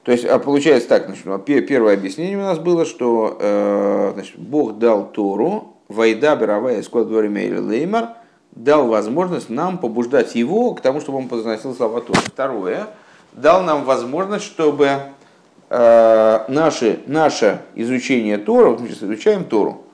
То 0.04 0.12
есть, 0.12 0.26
а 0.26 0.40
получается 0.40 0.90
так, 0.90 1.06
значит, 1.06 1.26
ну, 1.26 1.38
первое 1.38 1.94
объяснение 1.94 2.38
у 2.38 2.42
нас 2.42 2.58
было, 2.58 2.86
что 2.86 3.38
э, 3.40 4.12
значит, 4.16 4.40
Бог 4.40 4.80
дал 4.80 5.12
Тору, 5.12 5.76
Вайда 5.88 6.36
Беравая 6.36 6.82
Складворимейли 6.82 7.58
Леймар, 7.58 8.16
дал 8.52 8.88
возможность 8.88 9.50
нам 9.50 9.78
побуждать 9.78 10.34
его 10.34 10.74
к 10.74 10.82
тому, 10.82 11.02
чтобы 11.02 11.20
он 11.20 11.28
произносил 11.28 11.76
слова 11.76 12.02
Торы. 12.02 12.20
Второе, 12.22 12.88
дал 13.34 13.64
нам 13.64 13.84
возможность, 13.84 14.46
чтобы 14.46 15.12
Э, 15.74 16.44
наше, 16.50 17.00
наше 17.08 17.62
изучение 17.76 18.38
Тора, 18.38 18.72
мы 18.72 18.90
сейчас 18.90 19.04
изучаем 19.04 19.46
Тору, 19.46 19.86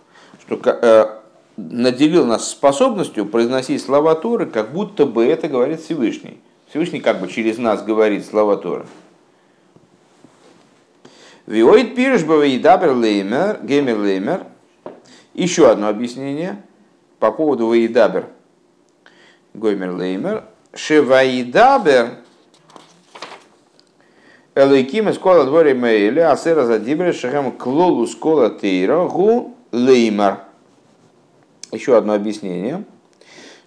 что 0.41 0.60
э, 0.65 1.20
наделил 1.56 2.25
нас 2.25 2.50
способностью 2.50 3.27
произносить 3.27 3.84
слова 3.84 4.15
Торы, 4.15 4.48
как 4.48 4.74
будто 4.74 5.06
бы 5.06 5.24
это 5.24 5.48
говорит 5.48 5.82
Всевышний. 5.82 6.41
Всевышний 6.67 7.00
как 7.00 7.20
бы 7.20 7.27
через 7.27 7.60
нас 7.60 7.84
говорит 7.84 8.25
слова 8.25 8.58
Торы. 8.58 8.88
Виоид 11.46 11.94
пиршба 11.94 12.44
вейдабер 12.44 12.94
леймер, 12.94 13.60
гемер 13.62 14.00
леймер. 14.00 14.46
Еще 15.36 15.70
одно 15.70 15.89
объяснение 15.89 16.63
по 17.20 17.32
поводу 17.32 17.72
вейдабер, 17.72 18.25
гоймер 19.53 19.91
леймер. 19.91 20.44
Шеваидабер 20.74 22.15
Элейким 24.58 25.08
из 25.08 25.20
кола 25.20 25.46
дворе 25.46 25.76
мейле, 25.76 26.26
а 26.26 26.36
сера 26.36 26.66
за 26.66 26.80
дибре 26.80 27.14
шахем 27.14 27.52
клолу 27.52 28.08
скола 28.08 28.50
тейра 28.50 29.06
гу 29.06 29.54
леймар. 29.72 30.40
Еще 31.72 31.96
одно 31.96 32.16
объяснение, 32.16 32.84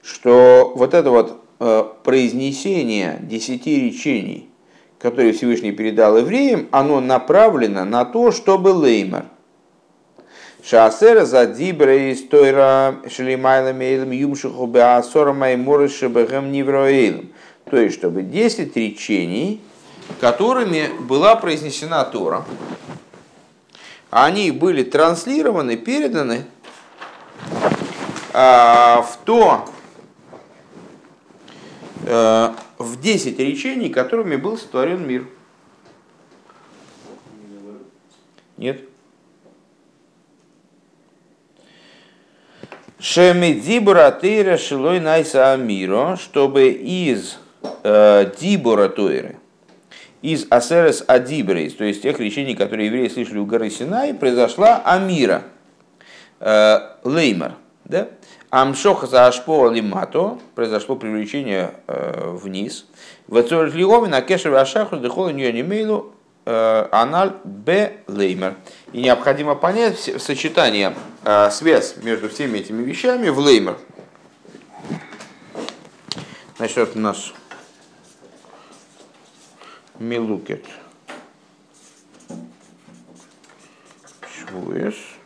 что 0.02 0.73
вот 0.75 0.92
это 0.94 1.12
вот 1.12 1.44
э, 1.61 1.85
произнесение 2.02 3.20
десяти 3.23 3.82
речений, 3.82 4.50
которые 4.99 5.32
Всевышний 5.32 5.70
передал 5.70 6.18
евреям, 6.18 6.66
оно 6.73 6.99
направлено 7.00 7.85
на 7.85 8.04
то, 8.04 8.32
чтобы 8.32 8.70
леймар. 8.70 9.26
Шаасера 10.64 11.25
за 11.25 11.47
дибре 11.47 12.11
из 12.11 12.26
тойра 12.26 12.97
шлимайла 13.09 13.73
мейлем 13.73 14.11
юмшиху 14.11 14.66
беасора 14.66 15.32
майморы 15.35 15.88
шебехем 15.88 16.50
нивроэйлем. 16.50 17.30
То 17.70 17.76
есть, 17.76 17.94
чтобы 17.94 18.23
десять 18.23 18.76
речений, 18.76 19.61
которыми 20.20 20.90
была 21.00 21.36
произнесена 21.36 22.04
Тора. 22.04 22.44
Они 24.10 24.50
были 24.50 24.82
транслированы, 24.82 25.76
переданы 25.76 26.46
а, 28.32 29.02
в 29.02 29.18
то, 29.24 29.68
а, 32.06 32.56
в 32.78 33.00
10 33.00 33.38
речений, 33.38 33.88
которыми 33.88 34.36
был 34.36 34.58
сотворен 34.58 35.06
мир. 35.06 35.26
Нет. 38.56 38.90
Шемидибура 43.00 44.10
тейра 44.20 44.58
шилой 44.58 45.00
найса 45.00 45.52
амиро, 45.52 46.18
чтобы 46.20 46.68
из 46.68 47.38
э, 47.82 48.30
дибура 48.38 48.90
тойры, 48.90 49.39
из 50.22 50.46
Асерес 50.50 51.04
Адибрейс, 51.06 51.74
то 51.74 51.84
есть 51.84 52.02
тех 52.02 52.18
речений, 52.20 52.54
которые 52.54 52.86
евреи 52.86 53.08
слышали 53.08 53.38
у 53.38 53.46
горы 53.46 53.70
Синай, 53.70 54.12
произошла 54.14 54.82
Амира, 54.84 55.44
э, 56.40 56.78
Леймер. 57.04 57.54
Да? 57.84 58.08
Амшоха 58.50 59.06
за 59.06 59.26
Ашпо 59.26 59.70
Лимато, 59.70 60.38
произошло 60.54 60.96
привлечение 60.96 61.74
э, 61.86 62.30
вниз. 62.34 62.86
Вацорит 63.28 63.74
Лиговин, 63.74 64.12
Акешев 64.12 64.54
Ашаху, 64.54 64.96
Дехола 64.96 65.30
Ньюанимейлу, 65.30 66.12
э, 66.46 66.88
Аналь 66.90 67.32
Б. 67.44 67.92
Леймер. 68.08 68.56
И 68.92 69.02
необходимо 69.02 69.54
понять 69.54 69.98
сочетание, 70.18 70.94
э, 71.24 71.50
связь 71.50 71.96
между 72.02 72.28
всеми 72.28 72.58
этими 72.58 72.82
вещами 72.82 73.28
в 73.28 73.38
Леймер. 73.38 73.78
Значит, 76.56 76.76
вот 76.76 76.96
у 76.96 76.98
нас 76.98 77.32
Милукет. 80.00 80.64
Швуэш. 84.33 85.19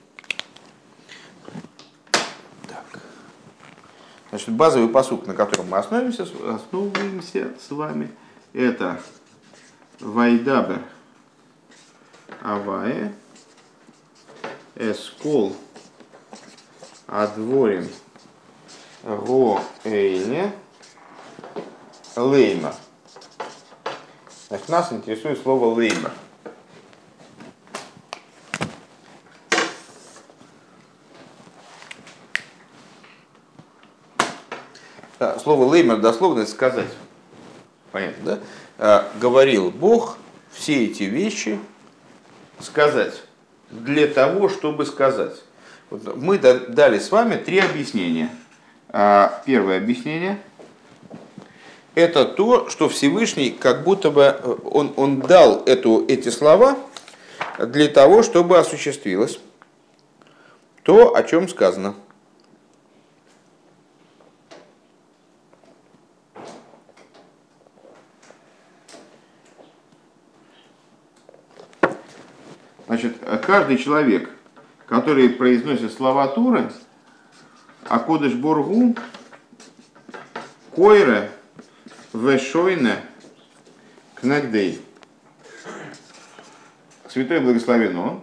Так. 2.66 3.00
Значит, 4.30 4.48
базовый 4.50 4.88
посук, 4.88 5.28
на 5.28 5.34
котором 5.34 5.68
мы 5.68 5.78
основываемся, 5.78 6.24
основываемся 6.24 7.52
с 7.60 7.70
вами, 7.70 8.10
это 8.52 9.00
Вайдабер 10.00 10.82
Авае 12.42 13.14
Эскол 14.74 15.54
Адворим 17.06 17.88
Ро 19.04 19.62
Эйне 19.84 20.52
Лейма. 22.16 22.74
Значит, 24.54 24.68
нас 24.68 24.92
интересует 24.92 25.42
слово 25.42 25.74
леймер. 25.74 26.12
Слово 35.42 35.64
леймер 35.64 35.96
дословно 35.96 36.46
сказать. 36.46 36.86
Понятно, 37.90 38.24
да? 38.24 38.38
А, 38.78 39.10
говорил 39.20 39.72
Бог 39.72 40.18
все 40.52 40.84
эти 40.84 41.02
вещи 41.02 41.58
сказать 42.60 43.24
для 43.70 44.06
того, 44.06 44.48
чтобы 44.48 44.86
сказать. 44.86 45.42
Вот 45.90 46.14
мы 46.14 46.38
дали 46.38 47.00
с 47.00 47.10
вами 47.10 47.34
три 47.34 47.58
объяснения. 47.58 48.30
А, 48.90 49.42
первое 49.44 49.78
объяснение– 49.78 50.38
это 51.94 52.24
то, 52.24 52.68
что 52.68 52.88
Всевышний 52.88 53.50
как 53.50 53.84
будто 53.84 54.10
бы 54.10 54.22
э, 54.22 54.56
он, 54.64 54.92
он 54.96 55.20
дал 55.20 55.62
эту, 55.64 56.04
эти 56.08 56.28
слова 56.28 56.76
для 57.58 57.88
того, 57.88 58.22
чтобы 58.22 58.58
осуществилось 58.58 59.38
то, 60.82 61.14
о 61.14 61.22
чем 61.22 61.48
сказано. 61.48 61.94
Значит, 72.86 73.16
каждый 73.46 73.78
человек, 73.78 74.30
который 74.86 75.30
произносит 75.30 75.92
слова 75.92 76.28
Туры, 76.28 76.70
Акодыш 77.88 78.34
Бургу, 78.34 78.94
Койре, 80.74 81.30
Вешойне, 82.28 82.96
Кнагдей. 84.14 84.80
Святой 87.08 87.40
Благословен 87.40 87.96
он, 87.98 88.20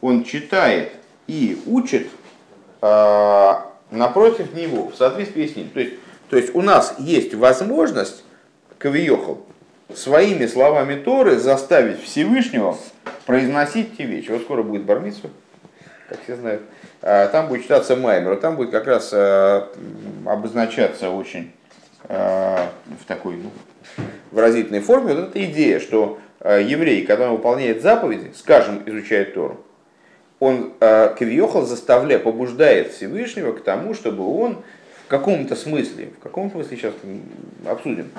он 0.00 0.24
читает 0.24 0.92
и 1.26 1.60
учит 1.66 2.08
э, 2.82 3.54
напротив 3.90 4.54
него, 4.54 4.90
в 4.90 4.96
соответствии 4.96 5.46
с 5.46 5.56
ним. 5.56 5.70
То 5.70 5.80
есть, 5.80 5.94
то 6.28 6.36
есть 6.36 6.54
у 6.54 6.62
нас 6.62 6.94
есть 6.98 7.34
возможность, 7.34 8.24
Кавиохал, 8.78 9.44
своими 9.94 10.46
словами 10.46 11.00
Торы 11.02 11.38
заставить 11.38 12.02
Всевышнего 12.02 12.78
произносить 13.26 13.96
те 13.96 14.04
вещи. 14.04 14.30
Вот 14.30 14.42
скоро 14.42 14.62
будет 14.62 14.84
Бармицу, 14.84 15.30
как 16.08 16.22
все 16.22 16.36
знают. 16.36 16.62
А, 17.02 17.28
там 17.28 17.48
будет 17.48 17.62
читаться 17.62 17.96
Маймер, 17.96 18.36
там 18.36 18.56
будет 18.56 18.70
как 18.70 18.86
раз 18.86 19.10
а, 19.12 19.68
обозначаться 20.26 21.10
очень 21.10 21.52
а, 21.52 21.57
в 22.04 23.04
такой 23.06 23.36
ну, 23.36 23.50
выразительной 24.30 24.80
форме 24.80 25.14
вот 25.14 25.30
эта 25.30 25.44
идея, 25.46 25.80
что 25.80 26.18
еврей, 26.42 27.04
когда 27.04 27.30
выполняет 27.30 27.82
заповеди, 27.82 28.32
скажем, 28.36 28.82
изучает 28.86 29.34
Тору, 29.34 29.60
он 30.38 30.72
Кавиохал 30.78 31.66
заставляет, 31.66 32.22
побуждает 32.22 32.92
Всевышнего 32.92 33.52
к 33.52 33.62
тому, 33.64 33.94
чтобы 33.94 34.24
он 34.24 34.58
в 35.06 35.08
каком-то 35.08 35.56
смысле, 35.56 36.10
в 36.18 36.22
каком 36.22 36.50
смысле 36.50 36.76
сейчас 36.76 36.94
обсудим, 37.66 38.10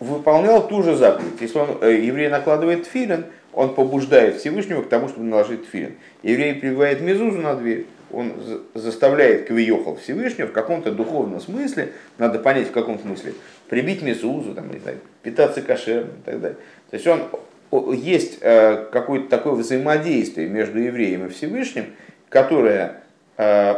выполнял 0.00 0.66
ту 0.66 0.82
же 0.82 0.96
заповедь. 0.96 1.40
Если 1.40 1.58
он, 1.58 1.78
э, 1.80 1.96
еврей 1.96 2.28
накладывает 2.28 2.86
филин, 2.86 3.26
он 3.52 3.74
побуждает 3.74 4.36
Всевышнего 4.36 4.82
к 4.82 4.88
тому, 4.88 5.08
чтобы 5.08 5.26
наложить 5.26 5.66
филин. 5.66 5.96
Еврей 6.22 6.54
прибивает 6.54 7.00
мезузу 7.00 7.38
на 7.38 7.54
дверь, 7.54 7.86
он 8.10 8.34
заставляет 8.74 9.46
квиехал 9.46 9.96
Всевышнего 9.96 10.46
в 10.46 10.52
каком-то 10.52 10.92
духовном 10.92 11.40
смысле, 11.40 11.92
надо 12.18 12.38
понять 12.38 12.68
в 12.68 12.72
каком 12.72 12.98
смысле, 12.98 13.34
прибить 13.68 14.02
мезузу, 14.02 14.54
там, 14.54 14.72
не 14.72 14.78
знаю, 14.78 14.98
питаться 15.22 15.62
кошерным 15.62 16.16
и 16.16 16.24
так 16.24 16.40
далее. 16.40 16.58
То 16.90 16.96
есть 16.96 17.06
он, 17.06 17.94
есть 17.94 18.38
э, 18.40 18.86
какое-то 18.90 19.28
такое 19.28 19.54
взаимодействие 19.54 20.48
между 20.48 20.78
евреем 20.78 21.26
и 21.26 21.28
Всевышним, 21.28 21.86
которое 22.28 23.02
э, 23.36 23.74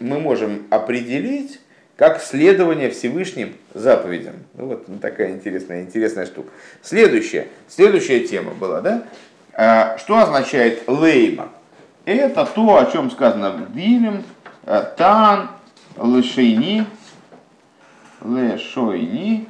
мы 0.00 0.20
можем 0.20 0.66
определить 0.70 1.60
как 1.96 2.20
следование 2.20 2.90
Всевышним 2.90 3.54
заповедям. 3.74 4.34
Ну 4.54 4.66
вот 4.66 4.86
такая 5.00 5.30
интересная, 5.30 5.82
интересная 5.82 6.26
штука. 6.26 6.50
Следующая, 6.82 7.48
следующая 7.68 8.20
тема 8.20 8.54
была, 8.54 8.80
да? 8.80 9.04
А, 9.54 9.98
что 9.98 10.18
означает 10.18 10.82
лейма? 10.88 11.52
Это 12.04 12.44
то, 12.46 12.78
о 12.78 12.86
чем 12.86 13.10
сказано 13.10 13.50
в 13.50 13.72
Дилем, 13.72 14.24
э, 14.64 14.82
тан, 14.96 15.50
лешейни, 15.96 16.86
лешойни, 18.24 19.48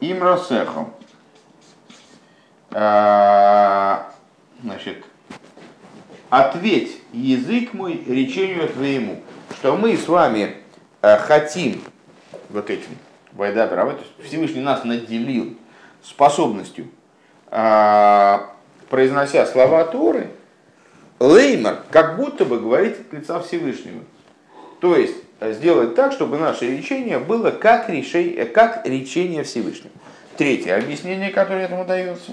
имросехом. 0.00 0.92
А, 2.70 4.10
значит, 4.62 5.04
ответь 6.30 7.00
язык 7.12 7.74
мой 7.74 8.02
речению 8.06 8.68
твоему, 8.68 9.20
что 9.58 9.76
мы 9.76 9.96
с 9.96 10.08
вами 10.08 10.62
Э, 11.02 11.18
хотим 11.18 11.82
вот 12.48 12.70
этим 12.70 12.96
Вайдабер, 13.32 13.98
Всевышний 14.24 14.60
нас 14.60 14.84
наделил 14.84 15.56
способностью, 16.00 16.88
э, 17.50 18.38
произнося 18.88 19.44
слова 19.46 19.84
Торы, 19.84 20.30
Леймар 21.22 21.78
как 21.90 22.16
будто 22.16 22.44
бы 22.44 22.58
говорить 22.58 22.96
от 23.00 23.12
лица 23.12 23.40
Всевышнего. 23.40 24.00
То 24.80 24.96
есть 24.96 25.16
э, 25.40 25.52
сделать 25.52 25.94
так, 25.94 26.12
чтобы 26.12 26.38
наше 26.38 26.66
речение 26.66 27.18
было 27.18 27.50
как 27.50 27.88
решение, 27.88 28.44
как 28.46 28.86
речение 28.86 29.44
Всевышнего. 29.44 29.92
Третье 30.36 30.76
объяснение, 30.76 31.30
которое 31.30 31.66
этому 31.66 31.84
дается, 31.84 32.32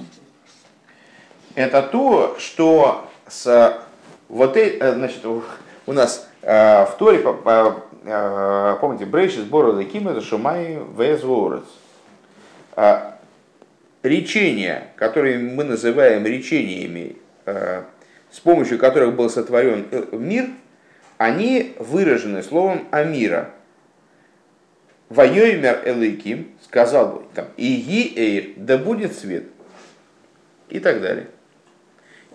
это 1.55 1.81
то, 1.81 2.37
что 2.39 3.09
с 3.27 3.81
вот 4.29 4.57
значит, 4.79 5.25
у 5.25 5.91
нас 5.91 6.27
в 6.41 6.95
Торе 6.97 7.19
Э, 8.03 8.77
помните, 8.79 9.05
Брейши 9.05 9.41
сбора 9.41 9.77
Леким 9.77 10.07
это 10.07 10.21
Шумай 10.21 10.79
Везворец. 10.97 11.65
Речения, 14.01 14.87
которые 14.95 15.37
мы 15.37 15.65
называем 15.65 16.25
речениями, 16.25 17.17
э, 17.45 17.83
с 18.31 18.39
помощью 18.39 18.77
которых 18.77 19.15
был 19.15 19.29
сотворен 19.29 19.87
э, 19.91 20.05
мир, 20.11 20.49
они 21.17 21.75
выражены 21.79 22.43
словом 22.43 22.87
Амира. 22.91 23.51
Вайоймер 25.09 25.81
Элейким 25.85 26.51
сказал 26.63 27.13
бы, 27.13 27.23
там, 27.33 27.47
Иги 27.57 28.13
Эйр, 28.15 28.53
да 28.57 28.77
будет 28.77 29.17
свет. 29.17 29.45
И 30.69 30.79
так 30.79 31.01
далее. 31.01 31.27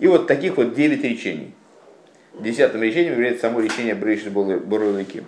И 0.00 0.08
вот 0.08 0.26
таких 0.26 0.56
вот 0.56 0.74
девять 0.74 1.04
речений. 1.04 1.54
Десятым 2.40 2.82
речением 2.82 3.12
является 3.12 3.42
само 3.42 3.60
речение 3.60 3.94
Брейшис 3.94 4.32
Бороликим. 4.32 5.24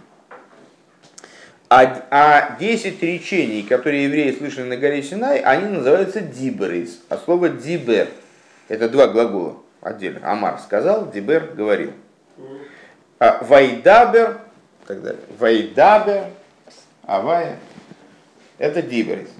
А, 1.69 2.07
а 2.11 2.57
10 2.59 3.01
речений, 3.03 3.63
которые 3.63 4.05
евреи 4.05 4.33
слышали 4.33 4.69
на 4.69 4.77
горе 4.77 5.03
Синай, 5.03 5.39
они 5.39 5.69
называются 5.69 6.21
диберис. 6.21 7.01
А 7.09 7.17
слово 7.17 7.49
дибер– 7.49 8.09
это 8.69 8.89
два 8.89 9.07
глагола 9.07 9.63
отдельно. 9.87 10.31
Амар 10.31 10.59
сказал, 10.59 11.11
дибер 11.11 11.53
говорил. 11.55 11.93
А 13.19 13.43
вайдабер, 13.43 14.41
так 14.87 15.03
далее. 15.03 15.23
Вайдабер, 15.39 16.25
авая– 17.07 17.59
это 18.59 18.83
диберис. 18.83 19.31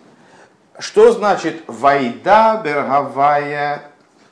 Что 0.79 1.13
значит 1.13 1.63
вайдабер, 1.67 2.79
авая, 2.79 3.83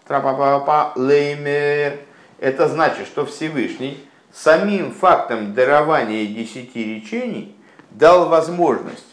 трапапапа, 0.06 0.92
леймер? 0.96 2.00
Это 2.38 2.68
значит, 2.68 3.06
что 3.06 3.26
Всевышний 3.26 4.06
самим 4.32 4.92
фактом 4.92 5.54
дарования 5.54 6.26
десяти 6.26 6.96
речений– 6.96 7.56
дал 7.94 8.28
возможность 8.28 9.06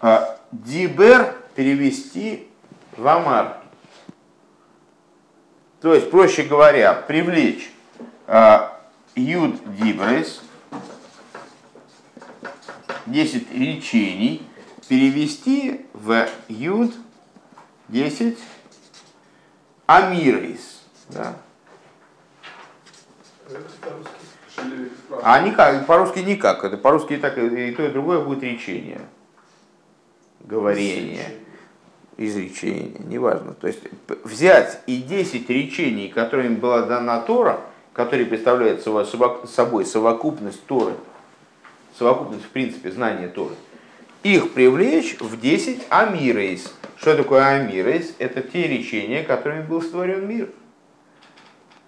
а, 0.00 0.38
дибер 0.52 1.34
перевести 1.54 2.48
в 2.96 3.06
амар. 3.06 3.59
То 5.80 5.94
есть, 5.94 6.10
проще 6.10 6.42
говоря, 6.42 6.92
привлечь 6.94 7.70
а, 8.26 8.80
юд 9.14 9.56
дибрес, 9.76 10.42
10 13.06 13.52
речений, 13.52 14.46
перевести 14.88 15.86
в 15.94 16.28
юд 16.48 16.92
10 17.88 18.38
амирейс. 19.86 20.82
Да. 21.08 21.36
А 25.22 25.40
никак, 25.40 25.86
по-русски 25.86 26.20
никак. 26.20 26.62
Это 26.62 26.76
по-русски 26.76 27.14
и, 27.14 27.16
так, 27.16 27.36
и 27.38 27.72
то, 27.72 27.82
и 27.84 27.90
другое 27.90 28.20
будет 28.20 28.42
речение. 28.42 29.00
Говорение. 30.40 31.26
Изречение, 32.22 32.92
неважно. 32.98 33.54
То 33.54 33.66
есть 33.66 33.80
взять 34.24 34.82
и 34.86 34.98
10 34.98 35.48
речений, 35.48 36.08
которыми 36.08 36.54
была 36.54 36.82
дана 36.82 37.18
Тора, 37.20 37.60
которые 37.94 38.26
представляют 38.26 38.82
собой 38.82 39.86
совокупность 39.86 40.62
Торы, 40.66 40.92
совокупность, 41.98 42.44
в 42.44 42.50
принципе, 42.50 42.90
знания 42.90 43.28
Торы, 43.28 43.54
их 44.22 44.52
привлечь 44.52 45.18
в 45.18 45.40
10 45.40 45.86
амирейс. 45.88 46.74
Что 46.96 47.16
такое 47.16 47.42
амирейс? 47.42 48.14
Это 48.18 48.42
те 48.42 48.68
речения, 48.68 49.22
которыми 49.22 49.62
был 49.62 49.80
створен 49.80 50.28
мир. 50.28 50.50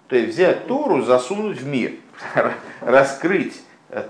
То 0.07 0.15
есть 0.15 0.33
взять 0.33 0.65
Тору, 0.65 1.03
засунуть 1.03 1.61
в 1.61 1.67
мир– 1.67 1.91
раскрыть 2.81 3.61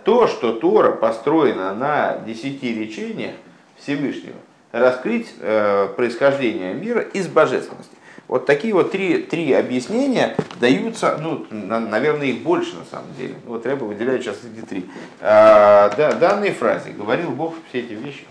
то, 0.05 0.27
что 0.27 0.53
Тора 0.53 0.93
построена 0.93 1.75
на 1.75 2.19
десяти 2.19 2.73
речениях 2.73 3.35
Всевышнего, 3.75 4.37
раскрыть 4.73 5.27
э, 5.39 5.87
происхождение 5.95 6.73
мира 6.73 7.01
из 7.01 7.27
божественности. 7.27 7.95
Вот 8.27 8.47
такие 8.47 8.73
вот 8.73 8.91
три, 8.91 9.19
три 9.19 9.53
объяснения 9.53 10.35
даются, 10.59 11.17
ну, 11.19 11.45
на, 11.51 11.79
наверное, 11.79 12.27
их 12.27 12.41
больше 12.41 12.75
на 12.75 12.85
самом 12.85 13.13
деле. 13.15 13.35
Вот 13.45 13.65
Рэба 13.65 13.83
выделяет 13.83 14.23
сейчас 14.23 14.37
эти 14.43 14.65
три. 14.65 14.85
А, 15.21 15.93
да, 15.95 16.13
данной 16.13 16.51
фразе 16.51 16.91
говорил 16.91 17.29
Бог 17.31 17.53
все 17.69 17.81
эти 17.81 17.93
вещи. 17.93 18.25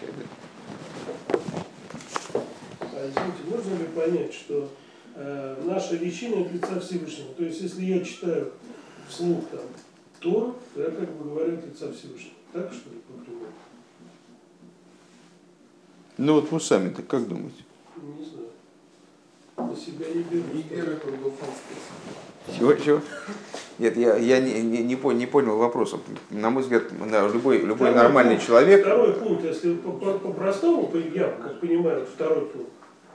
А, 2.81 3.09
извините, 3.09 3.42
можно 3.48 3.74
ли 3.74 3.85
понять, 3.94 4.35
что 4.35 4.68
э, 5.14 5.57
наше 5.64 5.96
речение 5.98 6.44
от 6.44 6.52
лица 6.52 6.81
Всевышнего? 6.81 7.35
То 7.35 7.44
есть, 7.44 7.61
если 7.61 7.85
я 7.85 8.05
читаю 8.05 8.52
вслух 9.09 9.44
там 9.52 9.61
Тор, 10.18 10.57
то 10.74 10.81
я 10.81 10.90
как 10.90 11.09
бы 11.12 11.31
говорю 11.31 11.55
от 11.55 11.66
лица 11.66 11.92
Всевышнего. 11.92 12.35
Так 12.52 12.72
что 12.72 12.90
ли, 12.90 12.96
по-прямому? 13.07 13.41
Ну 16.18 16.35
вот 16.35 16.51
вы 16.51 16.61
сами-то 16.61 17.03
как 17.03 17.27
думаете? 17.27 17.64
Не 17.96 18.25
знаю. 18.25 19.70
На 19.70 19.77
себя 19.77 20.07
не 20.14 20.22
беру. 20.22 20.44
Чего, 22.59 22.75
чего? 22.75 23.01
Нет, 23.79 23.96
я, 23.96 24.16
я 24.16 24.40
не, 24.40 24.62
не, 24.62 24.83
не, 24.83 24.96
понял, 24.96 25.18
не 25.18 25.27
понял 25.27 25.57
вопроса. 25.57 25.98
На 26.31 26.51
мой 26.51 26.62
взгляд, 26.62 26.85
любой, 27.33 27.59
любой 27.59 27.75
Второй 27.90 27.94
нормальный 27.94 28.33
пункт- 28.35 28.46
человек, 28.46 28.81
Второй 28.81 29.12
пункт, 29.14 29.44
если 29.44 29.75
по- 29.75 29.92
по- 29.92 30.18
по-простому, 30.18 30.88
по, 30.88 30.96
я 30.96 31.29
как 31.29 31.61
понимаю, 31.61 32.05
второй 32.05 32.46
пункт, 32.46 32.70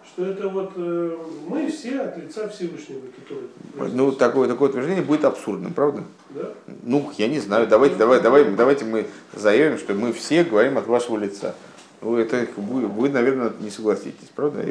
что 0.05 0.25
это 0.25 0.47
вот 0.49 0.71
э, 0.77 1.17
мы 1.47 1.69
все 1.69 1.99
от 1.99 2.17
лица 2.17 2.47
Всевышнего, 2.47 3.01
который... 3.17 3.91
ну, 3.93 4.11
такое, 4.13 4.47
такое 4.47 4.69
утверждение 4.69 5.03
будет 5.03 5.25
абсурдным, 5.25 5.73
правда? 5.73 6.03
Да? 6.31 6.53
Ну, 6.83 7.11
я 7.17 7.27
не 7.27 7.39
знаю, 7.39 7.67
давайте, 7.67 7.95
давай, 7.97 8.21
давай, 8.21 8.45
давайте 8.45 8.85
мы 8.85 9.07
заявим, 9.33 9.77
что 9.77 9.93
мы 9.93 10.13
все 10.13 10.43
говорим 10.43 10.77
от 10.77 10.87
вашего 10.87 11.17
лица. 11.17 11.53
Ну, 12.01 12.15
это 12.17 12.47
вы, 12.57 12.87
вы, 12.87 13.09
наверное, 13.09 13.51
не 13.59 13.69
согласитесь, 13.69 14.29
правда? 14.35 14.63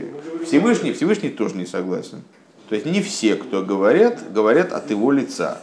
Всевышний, 0.45 0.93
Всевышний 0.93 1.31
тоже 1.31 1.57
не 1.57 1.67
согласен. 1.67 2.23
То 2.69 2.75
есть 2.75 2.87
не 2.87 3.01
все, 3.01 3.37
кто 3.37 3.63
говорят, 3.63 4.33
говорят 4.33 4.73
от 4.73 4.91
его 4.91 5.13
лица. 5.13 5.61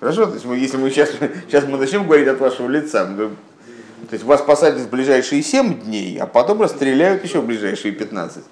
Хорошо? 0.00 0.26
То 0.26 0.34
есть 0.34 0.44
мы, 0.44 0.56
если 0.56 0.76
мы 0.76 0.90
сейчас, 0.90 1.10
сейчас 1.46 1.66
мы 1.66 1.78
начнем 1.78 2.04
говорить 2.04 2.28
от 2.28 2.40
вашего 2.40 2.68
лица, 2.68 3.06
то 3.06 4.14
есть 4.14 4.24
вас 4.24 4.40
посадят 4.40 4.80
в 4.80 4.90
ближайшие 4.90 5.42
7 5.42 5.82
дней, 5.82 6.18
а 6.18 6.26
потом 6.26 6.62
расстреляют 6.62 7.22
еще 7.22 7.40
в 7.40 7.46
ближайшие 7.46 7.92
15. 7.92 8.42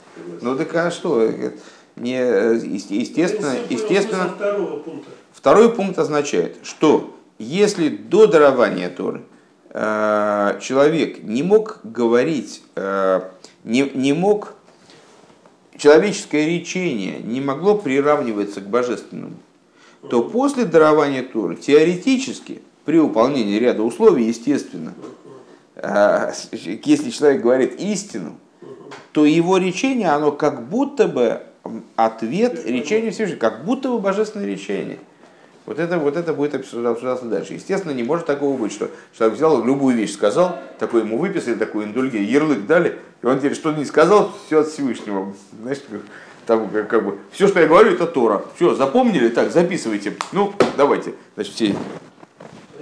Ну 0.42 0.56
так 0.56 0.74
а 0.74 0.90
что? 0.90 1.28
Не, 1.96 2.18
есте- 2.18 2.96
естественно, 2.96 3.54
естественно. 3.68 4.34
Второй 5.32 5.74
пункт 5.74 5.98
означает, 5.98 6.56
что 6.62 7.16
если 7.38 7.88
до 7.88 8.26
дарования 8.26 8.88
Торы 8.88 9.22
человек 9.72 11.22
не 11.22 11.42
мог 11.42 11.80
говорить, 11.84 12.62
э, 12.74 13.20
не, 13.64 13.82
не 13.94 14.12
мог, 14.12 14.54
человеческое 15.76 16.46
речение 16.46 17.18
не 17.20 17.40
могло 17.40 17.76
приравниваться 17.76 18.60
к 18.60 18.68
божественному, 18.68 19.36
то 20.08 20.22
после 20.22 20.64
дарования 20.64 21.22
Торы 21.22 21.56
теоретически, 21.56 22.62
при 22.84 22.98
выполнении 22.98 23.58
ряда 23.58 23.82
условий, 23.82 24.24
естественно, 24.24 24.94
э, 25.76 26.32
если 26.52 27.10
человек 27.10 27.42
говорит 27.42 27.78
истину, 27.80 28.38
то 29.12 29.26
его 29.26 29.58
речение, 29.58 30.08
оно 30.08 30.32
как 30.32 30.68
будто 30.68 31.08
бы 31.08 31.42
ответ 31.96 32.64
речению 32.64 33.12
Всевышнего, 33.12 33.38
как 33.38 33.64
будто 33.64 33.90
бы 33.90 33.98
божественное 33.98 34.46
речение. 34.46 34.98
Вот 35.68 35.78
это, 35.78 35.98
вот 35.98 36.16
это 36.16 36.32
будет 36.32 36.54
обсуждаться 36.54 37.26
дальше. 37.26 37.52
Естественно, 37.52 37.92
не 37.92 38.02
может 38.02 38.24
такого 38.24 38.56
быть, 38.56 38.72
что 38.72 38.90
человек 39.12 39.36
взял 39.36 39.62
любую 39.62 39.94
вещь, 39.94 40.14
сказал, 40.14 40.58
такой 40.78 41.02
ему 41.02 41.18
выписали, 41.18 41.56
такую 41.56 41.84
индульгию, 41.84 42.26
ярлык 42.26 42.64
дали, 42.64 42.98
и 43.20 43.26
он 43.26 43.36
теперь 43.36 43.54
что-то 43.54 43.78
не 43.78 43.84
сказал, 43.84 44.32
все 44.46 44.60
от 44.60 44.68
Всевышнего. 44.68 45.34
Знаешь, 45.60 45.80
там, 46.46 46.70
как, 46.70 46.88
как 46.88 47.04
бы, 47.04 47.18
все, 47.32 47.48
что 47.48 47.60
я 47.60 47.66
говорю, 47.66 47.92
это 47.92 48.06
Тора. 48.06 48.46
Все, 48.56 48.74
запомнили? 48.74 49.28
Так, 49.28 49.50
записывайте. 49.50 50.16
Ну, 50.32 50.54
давайте. 50.78 51.12
Значит, 51.34 51.52
все 51.52 51.76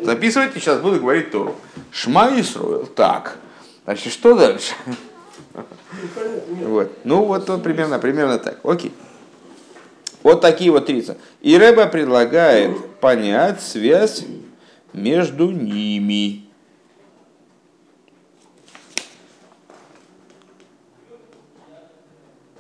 записывайте, 0.01 0.61
сейчас 0.61 0.79
буду 0.79 1.01
говорить 1.01 1.33
Тору. 1.33 1.57
Шма 1.91 2.39
Исруэл. 2.39 2.87
Так. 2.87 3.39
Значит, 3.85 4.13
что 4.13 4.37
дальше? 4.37 4.75
Вот. 6.63 6.93
Ну, 7.03 7.25
вот, 7.25 7.49
вот 7.49 7.65
примерно, 7.65 7.99
примерно 7.99 8.39
так. 8.39 8.61
Окей. 8.63 8.93
Вот 10.27 10.41
такие 10.41 10.73
вот 10.73 10.87
трица. 10.87 11.17
И 11.41 11.57
Рэба 11.57 11.87
предлагает 11.87 12.97
понять 12.97 13.63
связь 13.63 14.25
между 14.93 15.53
ними. 15.53 16.49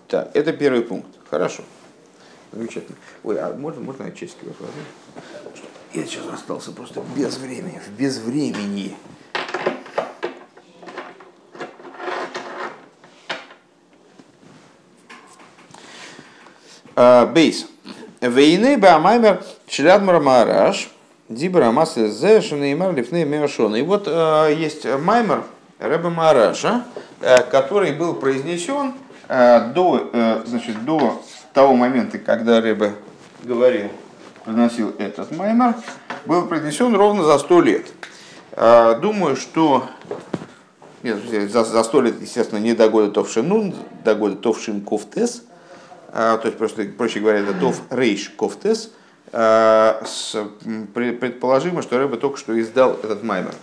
Так, 0.06 0.30
это 0.34 0.52
первый 0.52 0.82
пункт. 0.82 1.08
Хорошо. 1.28 1.64
Замечательно. 2.52 2.96
Ой, 3.24 3.40
а 3.40 3.52
можно, 3.52 3.80
можно 3.80 4.04
я 4.04 4.12
чешский 4.12 4.46
возьму? 4.46 4.66
Я 5.92 6.04
сейчас 6.04 6.22
остался 6.32 6.70
просто 6.70 7.02
без 7.16 7.36
времени, 7.36 7.80
в 7.84 7.98
безвремени. 7.98 8.94
Бейс. 16.96 17.66
Вейны 18.20 18.78
Бамаймер 18.78 19.42
Шилят 19.68 20.02
Мармараш. 20.02 20.88
Дибра 21.28 21.72
Масы 21.72 22.08
Зе 22.08 22.40
Шанеймар 22.40 22.94
Лифней 22.94 23.24
Меошона. 23.24 23.76
И 23.76 23.82
вот 23.82 24.04
э, 24.06 24.54
есть 24.56 24.86
Маймер 24.86 25.42
Рэба 25.80 26.08
Мараша, 26.08 26.84
э, 27.20 27.42
который 27.50 27.92
был 27.92 28.14
произнесен 28.14 28.94
э, 29.28 29.72
до, 29.74 30.08
э, 30.12 30.42
значит, 30.46 30.84
до 30.84 31.20
того 31.52 31.74
момента, 31.74 32.18
когда 32.18 32.60
Рэба 32.60 32.92
говорил, 33.42 33.88
произносил 34.44 34.94
этот 34.98 35.36
Маймер, 35.36 35.74
был 36.26 36.46
произнесен 36.46 36.94
ровно 36.94 37.24
за 37.24 37.38
сто 37.38 37.60
лет. 37.60 37.86
Э, 38.52 38.96
думаю, 39.02 39.34
что 39.34 39.84
нет, 41.02 41.18
за, 41.50 41.64
за 41.64 41.82
сто 41.82 42.00
лет, 42.02 42.20
естественно, 42.20 42.60
не 42.60 42.72
до 42.72 42.88
года 42.88 43.10
Товшинун, 43.10 43.74
до 44.04 44.14
года 44.14 44.36
Товшин 44.36 44.80
Ковтес, 44.80 45.42
то 46.12 46.42
есть, 46.44 46.56
просто, 46.56 46.84
проще 46.84 47.20
говоря, 47.20 47.40
это 47.40 47.54
Тов 47.54 47.82
Рейш 47.90 48.30
Ковтес, 48.30 48.92
а, 49.32 50.02
предположимо, 50.94 51.82
что 51.82 51.98
Рэба 51.98 52.16
только 52.16 52.38
что 52.38 52.58
издал 52.60 52.94
этот 53.02 53.22
маймер, 53.22 53.54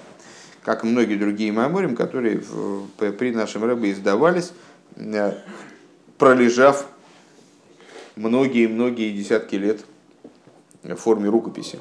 как 0.64 0.84
и 0.84 0.88
многие 0.88 1.16
другие 1.16 1.52
майморим, 1.52 1.96
которые 1.96 2.42
при 2.98 3.32
нашем 3.32 3.64
Рэбе 3.64 3.92
издавались, 3.92 4.52
э, 4.96 5.34
пролежав 6.18 6.86
многие-многие 8.16 9.12
десятки 9.12 9.56
лет 9.56 9.82
в 10.84 10.96
форме 10.96 11.30
рукописи. 11.30 11.80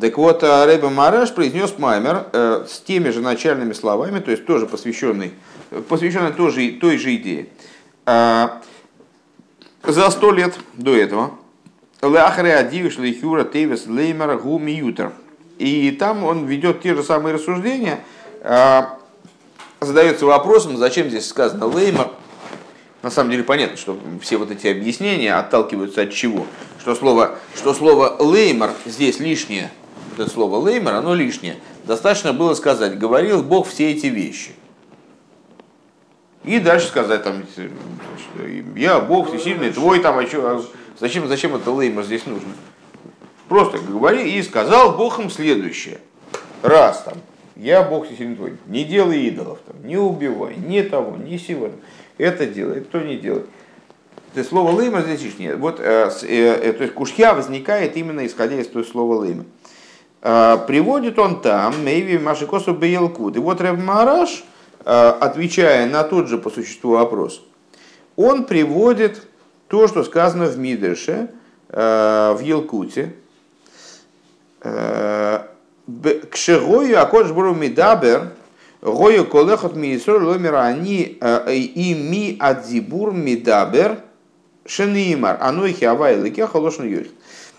Так 0.00 0.18
вот, 0.18 0.44
а, 0.44 0.66
Рэбе 0.66 0.90
Мараш 0.90 1.32
произнес 1.32 1.78
маймер 1.78 2.26
э, 2.32 2.66
с 2.68 2.80
теми 2.80 3.08
же 3.08 3.22
начальными 3.22 3.72
словами, 3.72 4.20
то 4.20 4.30
есть 4.30 4.44
тоже 4.44 4.66
посвященный, 4.66 5.32
посвященный 5.88 6.32
тоже, 6.32 6.72
той 6.72 6.98
же 6.98 7.16
идее. 7.16 7.48
А, 8.06 8.62
За 9.82 10.10
сто 10.10 10.30
лет 10.30 10.54
до 10.74 10.96
этого 10.96 11.32
Лахаре 12.00 12.54
Адивиш 12.54 12.98
Лейхюра 12.98 13.42
Тейвес 13.42 13.86
Леймер 13.86 14.38
Гуми 14.38 14.70
Ютер. 14.70 15.12
И 15.58 15.90
там 15.90 16.22
он 16.22 16.46
ведет 16.46 16.82
те 16.82 16.94
же 16.94 17.02
самые 17.02 17.34
рассуждения, 17.34 18.00
а, 18.42 18.98
задается 19.80 20.24
вопросом, 20.26 20.76
зачем 20.76 21.08
здесь 21.08 21.26
сказано 21.26 21.66
Леймер. 21.66 22.10
На 23.02 23.10
самом 23.10 23.30
деле 23.30 23.42
понятно, 23.42 23.76
что 23.76 23.98
все 24.20 24.36
вот 24.36 24.50
эти 24.50 24.68
объяснения 24.68 25.34
отталкиваются 25.34 26.02
от 26.02 26.12
чего? 26.12 26.46
Что 26.80 26.94
слово, 26.94 27.38
что 27.56 27.74
слово 27.74 28.16
леймер 28.20 28.70
здесь 28.84 29.18
лишнее, 29.18 29.70
вот 30.10 30.20
это 30.20 30.30
слово 30.30 30.56
леймер, 30.56 30.94
оно 30.94 31.14
лишнее. 31.14 31.56
Достаточно 31.84 32.32
было 32.32 32.54
сказать, 32.54 32.98
говорил 32.98 33.42
Бог 33.42 33.68
все 33.68 33.92
эти 33.92 34.06
вещи. 34.06 34.52
И 36.46 36.60
дальше 36.60 36.86
сказать, 36.86 37.24
там, 37.24 37.42
я 38.76 39.00
Бог 39.00 39.28
всесильный, 39.28 39.72
твой 39.72 39.98
там, 39.98 40.16
а 40.16 40.24
чё, 40.24 40.46
а 40.46 40.64
зачем, 40.98 41.26
зачем 41.26 41.56
это 41.56 41.72
леймер 41.72 42.04
здесь 42.04 42.24
нужно? 42.24 42.52
Просто 43.48 43.78
говори 43.78 44.38
и 44.38 44.42
сказал 44.42 44.96
Бог 44.96 45.18
им 45.18 45.28
следующее. 45.28 45.98
Раз 46.62 47.02
там, 47.02 47.14
я 47.56 47.82
Бог 47.82 48.06
всесильный 48.06 48.36
твой, 48.36 48.56
не 48.66 48.84
делай 48.84 49.26
идолов, 49.26 49.58
там, 49.66 49.84
не 49.84 49.96
убивай, 49.96 50.54
ни 50.56 50.82
того, 50.82 51.16
ни 51.16 51.36
сего. 51.36 51.70
Это 52.16 52.46
делай, 52.46 52.80
то 52.80 53.00
не 53.00 53.16
делай. 53.16 53.44
То 54.32 54.40
есть 54.40 54.50
слово 54.50 54.70
лейма 54.70 55.00
здесь 55.02 55.22
лишнее. 55.22 55.56
Вот, 55.56 55.80
э, 55.80 56.10
э, 56.22 56.60
э, 56.62 56.72
то 56.74 56.82
есть 56.84 56.94
кушья 56.94 57.34
возникает 57.34 57.96
именно 57.96 58.24
исходя 58.24 58.60
из 58.60 58.68
того 58.68 58.84
слова 58.84 59.24
лейма. 59.24 59.46
Э, 60.22 60.58
приводит 60.66 61.18
он 61.18 61.40
там 61.40 61.84
Мейви 61.84 62.18
Машикосу 62.18 62.74
Бейлкут. 62.74 63.36
И 63.36 63.38
вот 63.38 63.60
Рев 63.60 63.78
Мараш, 63.78 64.44
отвечая 65.20 65.86
на 65.86 66.04
тот 66.04 66.28
же 66.28 66.38
по 66.38 66.50
существу 66.50 66.92
вопрос, 66.92 67.42
он 68.16 68.44
приводит 68.44 69.22
то, 69.68 69.88
что 69.88 70.04
сказано 70.04 70.46
в 70.46 70.56
Мидрше, 70.58 71.28
э, 71.68 72.34
в 72.38 72.40
Елкуте, 72.40 73.12
Э, 74.62 75.42
б- 75.86 76.20
Кшегою 76.30 77.00
Акодж 77.00 77.32
Буру 77.32 77.54
Мидабер, 77.54 78.32
Гою 78.82 79.24
Колехот 79.26 79.76
Миисор 79.76 80.22
Ломера 80.22 80.62
они 80.64 81.18
э, 81.20 81.54
и 81.54 81.94
ми 81.94 82.36
адзибур 82.40 83.12
Мидабер 83.12 84.00
Шенеймар, 84.64 85.38
Ануихи 85.40 85.84
Авай 85.84 86.16
Лекеха 86.20 86.56
Лошн 86.56 86.82
Юрих. 86.84 87.10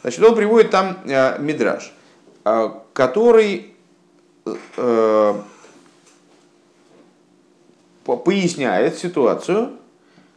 Значит, 0.02 0.22
он 0.24 0.36
приводит 0.36 0.72
там 0.72 0.98
э, 1.06 1.40
Мидраж, 1.40 1.94
э, 2.44 2.70
который 2.94 3.74
э, 4.46 5.34
поясняет 8.16 8.98
ситуацию, 8.98 9.74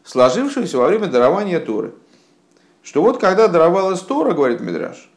сложившуюся 0.05 0.79
во 0.79 0.89
время 0.89 1.07
дарования 1.07 1.61
Торы. 1.61 1.93
Что 2.83 3.03
вот 3.03 3.19
когда 3.19 3.47
даровалась 3.49 4.01
Тора, 4.01 4.33
говорит 4.33 4.61
Мидраш, 4.61 5.09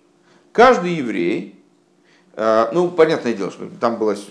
каждый 0.52 0.94
еврей, 0.96 1.64
э, 2.36 2.68
ну, 2.74 2.90
понятное 2.90 3.34
дело, 3.34 3.52
что 3.52 3.68
там 3.80 3.98
была 3.98 4.16
с- 4.16 4.28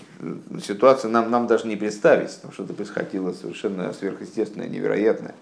ситуация, 0.63 1.09
нам, 1.09 1.31
нам 1.31 1.47
даже 1.47 1.67
не 1.67 1.75
представить, 1.75 2.39
там 2.41 2.51
что-то 2.51 2.73
происходило 2.73 3.33
совершенно 3.33 3.91
сверхъестественное, 3.93 4.67
невероятное. 4.69 5.35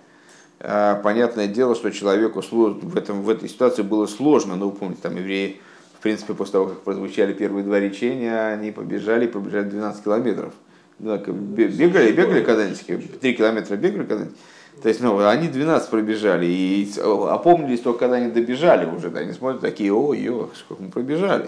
А, 0.63 0.96
понятное 1.02 1.48
дело, 1.48 1.76
что 1.76 1.91
человеку 1.91 2.41
в, 2.52 2.96
этом, 2.96 3.24
в 3.24 3.30
этой 3.30 3.50
ситуации 3.50 3.82
было 3.82 4.06
сложно. 4.06 4.56
Ну, 4.56 4.72
помните, 4.72 5.02
там 5.02 5.15
евреи, 5.15 5.60
в 5.98 6.02
принципе, 6.04 6.34
после 6.36 6.54
того, 6.54 6.67
как 6.67 6.82
прозвучали 6.82 7.34
первые 7.34 7.63
два 7.63 7.80
речения, 7.80 8.54
они 8.54 8.72
побежали, 8.72 9.26
побежали 9.26 9.70
12 9.70 10.04
километров. 10.04 10.54
Бегали, 11.02 12.12
бегали 12.12 12.44
когда-нибудь, 12.44 13.20
3 13.20 13.34
километра 13.34 13.76
бегали 13.76 14.06
когда-нибудь. 14.06 14.38
То 14.84 14.88
есть, 14.88 15.02
ну, 15.02 15.18
они 15.28 15.48
12 15.48 15.90
пробежали 15.90 16.46
и 16.46 16.92
опомнились 17.00 17.82
только 17.82 18.00
когда 18.00 18.18
они 18.18 18.32
добежали 18.32 18.86
уже, 18.86 19.10
да, 19.10 19.22
они 19.22 19.34
смотрят 19.34 19.62
такие, 19.62 19.92
ой, 19.92 20.20
ё, 20.20 20.50
сколько 20.56 20.84
мы 20.84 20.90
пробежали. 20.90 21.46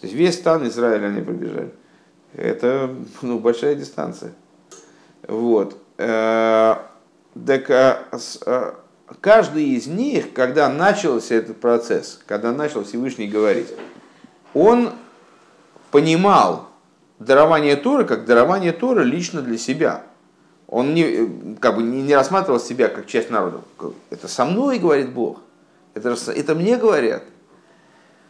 То 0.00 0.06
есть 0.06 0.14
весь 0.14 0.34
стан 0.34 0.66
Израиля 0.66 1.06
они 1.06 1.20
пробежали. 1.22 1.70
Это 2.34 2.94
ну, 3.22 3.38
большая 3.38 3.74
дистанция. 3.74 4.32
Вот. 5.28 5.78
Э, 5.98 6.76
так 7.46 7.70
э, 7.70 7.98
э, 8.46 8.72
каждый 9.20 9.64
из 9.64 9.86
них, 9.86 10.32
когда 10.32 10.68
начался 10.68 11.34
этот 11.34 11.58
процесс, 11.58 12.20
когда 12.26 12.52
начал 12.52 12.84
Всевышний 12.84 13.28
говорить, 13.28 13.68
он 14.52 14.90
понимал 15.90 16.68
дарование 17.18 17.76
Торы 17.76 18.04
как 18.04 18.24
дарование 18.24 18.72
Торы 18.72 19.04
лично 19.04 19.42
для 19.42 19.58
себя. 19.58 20.02
Он 20.66 20.94
не, 20.94 21.56
как 21.60 21.76
бы 21.76 21.82
не, 21.82 22.02
не 22.02 22.14
рассматривал 22.14 22.58
себя 22.58 22.88
как 22.88 23.06
часть 23.06 23.30
народа. 23.30 23.60
Это 24.10 24.28
со 24.28 24.44
мной 24.44 24.78
говорит 24.78 25.12
Бог. 25.12 25.40
Это, 25.94 26.16
это 26.34 26.54
мне 26.54 26.76
говорят. 26.76 27.22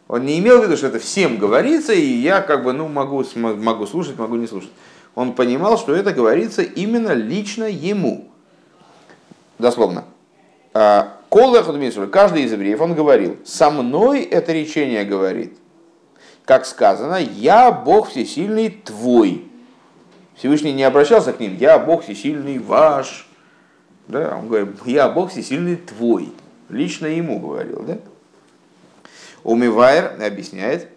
Он 0.09 0.25
не 0.25 0.38
имел 0.38 0.61
в 0.61 0.64
виду, 0.64 0.77
что 0.77 0.88
это 0.88 0.99
всем 0.99 1.38
говорится, 1.38 1.92
и 1.92 2.05
я 2.05 2.42
как 2.42 2.64
бы 2.64 2.73
ну, 2.73 2.88
могу, 2.88 3.25
могу 3.35 3.87
слушать, 3.87 4.18
могу 4.18 4.37
не 4.37 4.47
слушать. 4.47 4.70
Он 5.14 5.33
понимал, 5.33 5.79
что 5.79 5.94
это 5.94 6.12
говорится 6.12 6.62
именно 6.62 7.12
лично 7.12 7.64
ему. 7.64 8.29
Дословно. 9.59 10.05
«А, 10.75 11.20
каждый 11.31 12.42
из 12.42 12.53
евреев, 12.53 12.81
он 12.81 12.94
говорил, 12.94 13.38
со 13.44 13.70
мной 13.70 14.23
это 14.23 14.53
речение 14.53 15.05
говорит. 15.05 15.57
Как 16.44 16.66
сказано, 16.66 17.16
я 17.16 17.72
Бог 17.72 18.11
всесильный 18.11 18.68
твой. 18.68 19.48
Всевышний 20.37 20.72
не 20.72 20.83
обращался 20.83 21.33
к 21.33 21.40
ним, 21.40 21.57
я 21.57 21.78
Бог 21.78 22.02
всесильный 22.02 22.59
ваш. 22.59 23.26
Да, 24.09 24.37
он 24.37 24.48
говорит, 24.48 24.68
я 24.85 25.09
Бог 25.09 25.30
всесильный 25.30 25.76
твой. 25.76 26.33
Лично 26.68 27.07
ему 27.07 27.38
говорил, 27.38 27.83
да? 27.83 27.98
Умивайр 29.42 30.12
объясняет, 30.22 30.88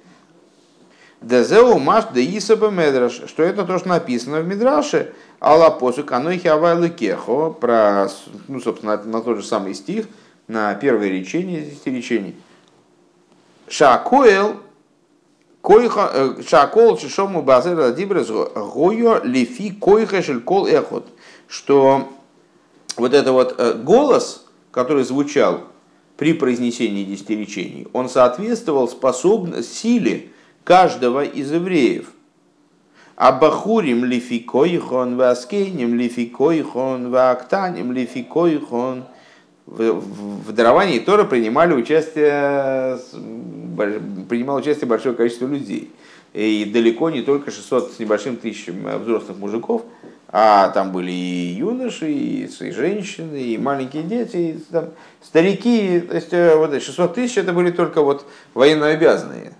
Дезеу 1.21 1.79
маш 1.79 2.05
де 2.13 2.38
Исаба 2.38 2.69
Медраш, 2.69 3.23
что 3.27 3.43
это 3.43 3.65
то, 3.65 3.79
что 3.79 3.89
написано 3.89 4.41
в 4.41 4.47
Мидраше, 4.47 5.13
Алла 5.41 5.69
посу 5.71 6.03
канойхи 6.03 6.47
авайлы 6.47 6.89
кехо, 6.89 7.49
про, 7.49 8.07
ну, 8.47 8.60
собственно, 8.60 8.97
на 9.03 9.21
тот 9.21 9.38
же 9.38 9.43
самый 9.43 9.73
стих, 9.73 10.05
на 10.47 10.75
первое 10.75 11.10
речение 11.10 11.69
из 11.69 11.86
речений. 11.86 12.36
Шакуэл, 13.67 14.57
э, 15.63 16.41
Шакол 16.48 16.98
Шишому 16.98 17.41
Базер 17.41 17.93
Дибрез 17.93 18.30
Гойо 18.30 19.22
Лифи 19.24 19.72
Койха 19.72 20.22
Шелькол 20.22 20.67
Эхот, 20.67 21.08
что 21.48 22.08
вот 22.98 23.13
это 23.13 23.32
вот 23.32 23.56
э, 23.58 23.74
голос, 23.74 24.46
который 24.72 25.04
звучал 25.04 25.62
при 26.17 26.34
произнесении 26.34 27.04
десяти 27.04 27.36
речений, 27.36 27.88
он 27.93 28.10
соответствовал 28.10 28.88
способности, 28.88 29.72
силе 29.72 30.30
каждого 30.63 31.24
из 31.24 31.52
евреев. 31.52 32.12
Абахурим 33.15 34.06
лификойхон, 34.06 35.17
васкейним 35.17 35.96
лификойхон, 35.96 37.10
ваактаним 37.10 37.91
лификойхон. 37.91 39.06
В 39.65 40.54
даровании 40.54 41.00
Тора 41.00 41.24
принимали 41.24 41.74
участие, 41.74 43.00
принимало 43.77 44.59
участие 44.59 44.87
большое 44.87 45.15
количество 45.15 45.47
людей. 45.47 45.91
И 46.33 46.65
далеко 46.65 47.09
не 47.09 47.21
только 47.21 47.51
600 47.51 47.93
с 47.93 47.99
небольшим 47.99 48.35
тысячам 48.35 48.75
взрослых 48.99 49.37
мужиков, 49.37 49.83
а 50.29 50.69
там 50.69 50.91
были 50.91 51.11
и 51.11 51.55
юноши, 51.57 52.11
и, 52.11 52.45
и 52.45 52.71
женщины, 52.71 53.37
и 53.37 53.57
маленькие 53.57 54.03
дети, 54.03 54.37
и 54.37 54.59
там, 54.71 54.89
старики. 55.21 56.01
То 56.01 56.15
есть 56.15 56.33
э, 56.33 56.55
вот 56.55 56.73
600 56.73 57.13
тысяч 57.13 57.37
это 57.37 57.53
были 57.53 57.71
только 57.71 58.01
вот 58.01 58.25
военнообязанные. 58.53 59.53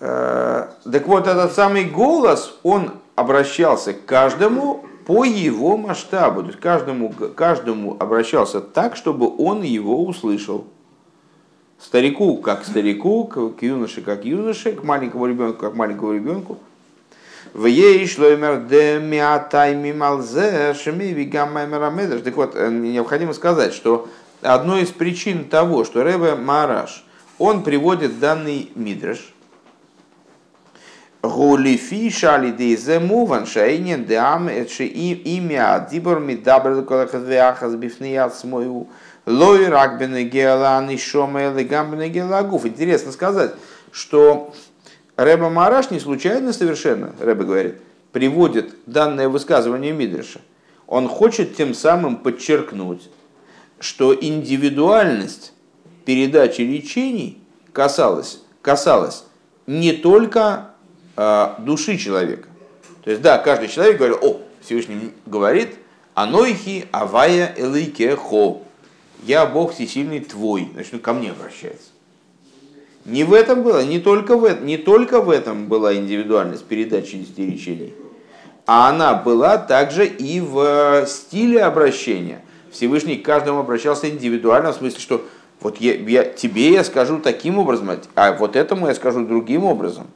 Э, 0.00 0.68
так 0.90 1.06
вот, 1.06 1.26
этот 1.26 1.52
самый 1.52 1.84
голос, 1.84 2.58
он 2.62 2.92
обращался 3.16 3.94
к 3.94 4.04
каждому 4.04 4.84
по 5.06 5.24
его 5.24 5.76
масштабу. 5.76 6.42
То 6.42 6.48
есть 6.48 6.60
каждому, 6.60 7.10
каждому 7.10 7.96
обращался 7.98 8.60
так, 8.60 8.96
чтобы 8.96 9.34
он 9.38 9.62
его 9.62 10.04
услышал. 10.04 10.66
Старику 11.82 12.36
как 12.36 12.64
старику, 12.64 13.24
к 13.24 13.62
юноше 13.62 14.02
как 14.02 14.24
юноше, 14.24 14.72
к 14.72 14.84
маленькому 14.84 15.26
ребенку 15.26 15.60
как 15.60 15.74
маленькому 15.74 16.12
ребенку. 16.12 16.58
В 17.54 17.66
ей 17.66 18.06
шлоймер 18.06 18.60
де 18.68 19.00
миатай 19.00 19.74
мималзе 19.74 20.74
шемеви 20.74 21.24
гаммаймерамедр. 21.24 22.20
Так 22.20 22.36
вот, 22.36 22.54
э, 22.54 22.68
необходимо 22.68 23.32
сказать, 23.32 23.72
что 23.72 24.08
одной 24.42 24.82
из 24.82 24.90
причин 24.90 25.44
того, 25.46 25.84
что 25.84 26.02
Ребе 26.02 26.34
Мараш, 26.34 27.04
он 27.38 27.64
приводит 27.64 28.20
данный 28.20 28.70
мидраш, 28.74 29.32
Гулифи 31.22 32.08
шали 32.10 32.50
дейзе 32.50 32.98
муван 32.98 33.44
шейнин 33.44 34.06
деам 34.06 34.48
этши 34.48 34.86
имя 34.86 35.86
дибор 35.90 36.18
мидабр 36.18 36.82
колахаз 36.82 37.24
веахаз 37.24 37.74
бифният 37.74 38.34
смою 38.34 38.88
лой 39.26 39.68
ракбене 39.68 40.24
геолан 40.24 40.90
и 40.90 40.96
шома 40.96 41.48
элегамбене 41.48 42.08
геолагуф. 42.08 42.66
Интересно 42.66 43.12
сказать, 43.12 43.54
что 43.92 44.52
Рэба 45.16 45.50
Мараш 45.50 45.90
не 45.90 46.00
случайно 46.00 46.52
совершенно, 46.52 47.12
Рэба 47.20 47.44
говорит, 47.44 47.76
приводит 48.12 48.74
данное 48.86 49.28
высказывание 49.28 49.92
Мидриша. 49.92 50.40
Он 50.86 51.08
хочет 51.08 51.56
тем 51.56 51.74
самым 51.74 52.16
подчеркнуть, 52.16 53.08
что 53.78 54.14
индивидуальность 54.14 55.52
передачи 56.04 56.62
лечений 56.62 57.40
касалась, 57.72 58.40
касалась 58.62 59.24
не 59.66 59.92
только 59.92 60.70
Э, 61.22 61.56
души 61.58 61.98
человека. 61.98 62.48
То 63.04 63.10
есть, 63.10 63.22
да, 63.22 63.36
каждый 63.36 63.68
человек 63.68 63.98
говорил, 63.98 64.18
о, 64.22 64.40
Всевышний 64.64 65.12
говорит, 65.26 65.74
анойхи 66.14 66.86
авая 66.92 67.54
элейкехо. 67.58 68.62
Я 69.24 69.46
Бог 69.46 69.72
всесильный 69.72 70.20
твой. 70.20 70.68
Значит, 70.72 70.94
он 70.94 71.00
ко 71.00 71.12
мне 71.12 71.30
обращается. 71.30 71.88
Не 73.04 73.24
в 73.24 73.32
этом 73.32 73.62
было, 73.62 73.84
не 73.84 73.98
только 73.98 74.36
в, 74.36 74.62
не 74.62 74.76
только 74.76 75.20
в 75.20 75.30
этом 75.30 75.66
была 75.66 75.94
индивидуальность 75.94 76.64
передачи 76.64 77.16
десяти 77.16 77.46
речений, 77.46 77.94
а 78.66 78.90
она 78.90 79.14
была 79.14 79.56
также 79.56 80.06
и 80.06 80.40
в 80.40 81.06
стиле 81.06 81.62
обращения. 81.62 82.42
Всевышний 82.70 83.16
к 83.16 83.24
каждому 83.24 83.60
обращался 83.60 84.08
индивидуально, 84.10 84.72
в 84.72 84.76
смысле, 84.76 85.00
что 85.00 85.24
вот 85.60 85.78
я, 85.78 85.94
я, 85.94 86.24
тебе 86.24 86.72
я 86.72 86.84
скажу 86.84 87.18
таким 87.18 87.58
образом, 87.58 87.90
а 88.14 88.32
вот 88.32 88.54
этому 88.54 88.86
я 88.88 88.94
скажу 88.94 89.26
другим 89.26 89.64
образом 89.64 90.08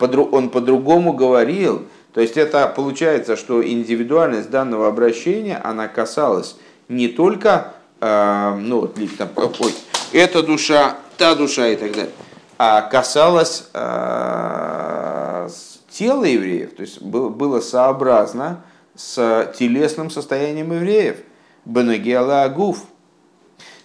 он 0.00 0.50
по-другому 0.50 1.12
говорил. 1.12 1.86
То 2.12 2.20
есть 2.20 2.36
это 2.36 2.66
получается, 2.68 3.36
что 3.36 3.66
индивидуальность 3.66 4.50
данного 4.50 4.88
обращения, 4.88 5.60
она 5.62 5.88
касалась 5.88 6.56
не 6.88 7.08
только, 7.08 7.48
э, 7.48 7.77
ну 8.00 8.80
вот, 8.80 8.96
там, 9.16 9.28
ой, 9.36 9.74
эта 10.12 10.42
душа, 10.42 10.96
та 11.16 11.34
душа 11.34 11.68
и 11.68 11.76
так 11.76 11.92
далее, 11.92 12.12
а 12.58 12.82
касалась 12.82 13.68
э, 13.72 15.48
тела 15.90 16.24
евреев, 16.24 16.74
то 16.74 16.82
есть 16.82 17.00
было 17.02 17.60
сообразно 17.60 18.62
с 18.94 19.52
телесным 19.58 20.10
состоянием 20.10 20.72
евреев. 20.72 21.18
Бенегела 21.64 22.44
Агуф. 22.44 22.78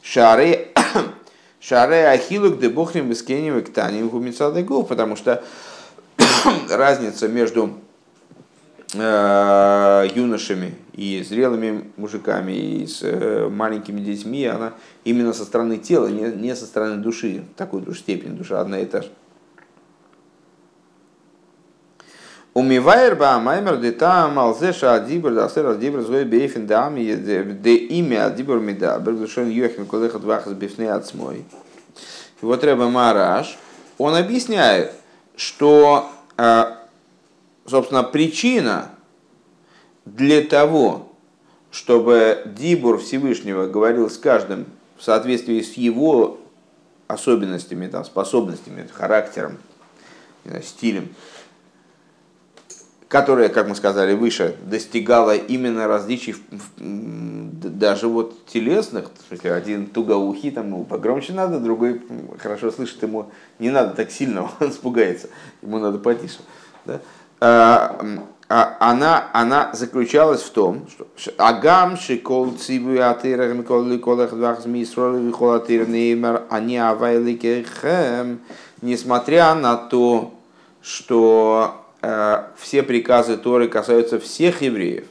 Шаре 0.02 0.69
Шаре 1.60 2.08
Ахилук 2.08 2.60
де 2.60 2.69
Бохрим 2.69 3.10
Бескенем 3.10 3.60
Иктаним 3.60 4.10
Гумицадегуф, 4.10 4.88
потому 4.88 5.15
что 5.15 5.43
разница 6.69 7.28
между 7.28 7.71
э, 8.93 10.08
юношами 10.13 10.76
и 10.93 11.23
зрелыми 11.23 11.91
мужиками 11.97 12.51
и 12.51 12.88
с 12.88 12.99
э, 13.01 13.49
маленькими 13.49 13.99
детьми, 13.99 14.45
она 14.45 14.73
именно 15.03 15.34
со 15.34 15.43
стороны 15.43 15.77
тела, 15.77 16.08
не, 16.08 16.32
не 16.32 16.56
со 16.56 16.65
стороны 16.65 17.01
души, 17.01 17.43
такой 17.58 17.82
душ 17.82 17.99
степень, 17.99 18.38
душа 18.38 18.62
одна 18.62 18.79
и 18.79 18.86
та 18.86 19.01
же. 19.01 19.10
Умивайр 22.53 23.15
ба 23.15 23.39
маймер 23.39 23.77
де 23.77 23.91
там 23.91 24.38
алзеша 24.38 24.93
адибр 24.93 25.34
да 25.34 25.49
сер 25.49 25.65
адибр 25.65 26.01
зой 26.01 26.23
бейфен 26.23 26.67
дам 26.67 26.95
де 26.95 27.75
имя 27.75 28.27
адибр 28.27 28.60
медабр 28.60 29.13
душон 29.13 29.49
юхим 29.49 29.88
колехат 29.88 30.23
вахас 30.23 30.53
бифней 30.53 30.91
ацмой. 30.91 31.45
Вот 32.41 32.63
Рэба 32.63 32.89
Мараш, 32.89 33.58
он 33.97 34.15
объясняет, 34.15 34.91
что 35.36 36.12
а, 36.38 36.77
собственно, 37.65 38.03
причина 38.03 38.89
для 40.06 40.42
того, 40.42 41.10
чтобы 41.72 42.44
Дибур 42.46 43.00
Всевышнего 43.00 43.68
говорил 43.68 44.10
с 44.10 44.18
каждым 44.18 44.66
в 44.98 45.04
соответствии 45.04 45.62
с 45.62 45.74
его 45.74 46.39
особенностями, 47.08 47.88
там, 47.88 48.06
способностями, 48.06 48.88
характером, 48.92 49.58
стилем, 50.63 51.10
которая, 53.08 53.50
как 53.50 53.68
мы 53.68 53.76
сказали 53.76 54.13
выше, 54.13 54.56
достигала 54.63 55.36
именно 55.36 55.88
различий 55.88 56.36
даже 56.78 58.08
вот 58.08 58.46
телесных, 58.48 59.12
в 59.13 59.28
смысле, 59.28 59.54
один 59.54 59.88
тугоухий, 59.88 60.52
там 60.52 60.68
ему 60.68 60.84
погромче 60.84 61.34
надо, 61.34 61.60
другой 61.60 62.02
хорошо 62.39 62.72
слышит, 62.72 63.02
ему 63.04 63.32
не 63.60 63.70
надо 63.70 63.96
так 63.96 64.12
сильно, 64.12 64.50
он 64.60 64.70
испугается, 64.70 65.30
ему 65.62 65.80
надо 65.80 66.00
потише. 66.00 66.39
Да? 66.86 67.02
А, 67.39 68.04
она, 68.56 69.30
она 69.34 69.72
заключалась 69.74 70.44
в 70.44 70.52
том, 70.52 70.86
что 71.16 71.32
Агам 71.38 71.98
шикол 71.98 72.52
циву 72.52 73.02
атирах 73.02 73.56
микол 73.56 73.84
ликолах 73.84 74.32
двах 74.32 74.62
зми 74.62 74.86
сроли 74.86 75.24
вихол 75.24 75.54
атир 75.54 75.89
неймар 75.89 76.44
они 76.52 76.78
авайликехем, 76.78 78.42
несмотря 78.82 79.56
на 79.56 79.76
то, 79.76 80.36
что 80.84 81.84
э, 82.04 82.44
все 82.60 82.84
приказы 82.84 83.38
Торы 83.38 83.68
касаются 83.70 84.20
всех 84.20 84.62
евреев, 84.62 85.06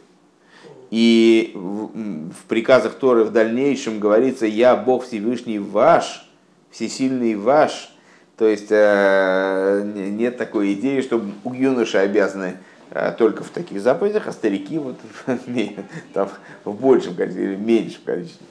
и 0.93 1.51
в, 1.55 1.89
в 1.89 2.45
приказах 2.47 2.95
Торы 2.95 3.25
в 3.25 3.33
дальнейшем 3.33 3.99
говорится 3.99 4.47
«Я 4.47 4.77
Бог 4.77 5.05
Всевышний 5.05 5.59
ваш, 5.59 6.29
всесильный 6.71 7.35
ваш», 7.35 7.93
то 8.37 8.47
есть 8.47 8.69
э, 8.71 9.83
нет 9.85 10.37
такой 10.37 10.75
идеи, 10.75 11.01
что 11.01 11.21
юноши 11.45 11.99
обязаны 11.99 12.59
только 13.19 13.43
в 13.45 13.51
таких 13.51 13.81
заповедях, 13.81 14.27
а 14.27 14.33
старики 14.33 14.79
вот 14.79 14.97
там, 16.13 16.29
в 16.65 16.75
большем 16.75 17.15
количестве 17.15 17.45
или 17.45 17.57
меньшем 17.57 18.03
количестве. 18.05 18.47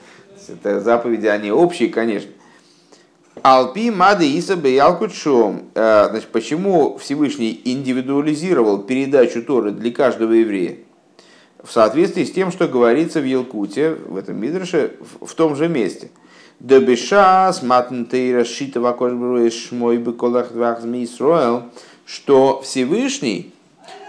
Это 0.48 0.80
заповеди, 0.80 1.28
они 1.28 1.52
общие, 1.52 1.90
конечно. 1.90 2.32
Алпи 3.44 3.92
мады 3.92 4.30
иса 4.30 4.56
беялкучом. 4.56 5.70
Э, 5.76 6.08
значит, 6.10 6.30
почему 6.30 6.98
Всевышний 6.98 7.62
индивидуализировал 7.64 8.80
передачу 8.84 9.44
Торы 9.44 9.72
для 9.72 9.92
каждого 9.92 10.34
еврея? 10.34 10.78
В 11.64 11.72
соответствии 11.72 12.24
с 12.24 12.32
тем, 12.32 12.52
что 12.52 12.68
говорится 12.68 13.22
в 13.22 13.26
Елкуте, 13.26 13.92
в 13.94 14.18
этом 14.18 14.38
Мидрше, 14.38 14.94
в 15.22 15.34
том 15.36 15.56
же 15.56 15.68
месте– 15.68 16.10
Дебешас 16.62 17.64
матнтейра 17.64 18.44
шитова 18.44 18.96
шмой 19.50 19.98
беколах 19.98 20.52
Исроэл, 20.52 21.64
что 22.06 22.62
Всевышний 22.62 23.52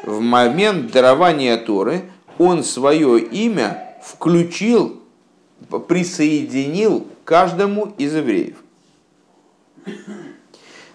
в 0.02 0.20
момент 0.20 0.92
дарования 0.92 1.56
Торы 1.56 2.10
он 2.38 2.64
свое 2.64 3.20
имя 3.20 3.96
включил, 4.02 5.00
присоединил 5.88 7.06
каждому 7.24 7.94
из 7.98 8.14
евреев. 8.14 8.56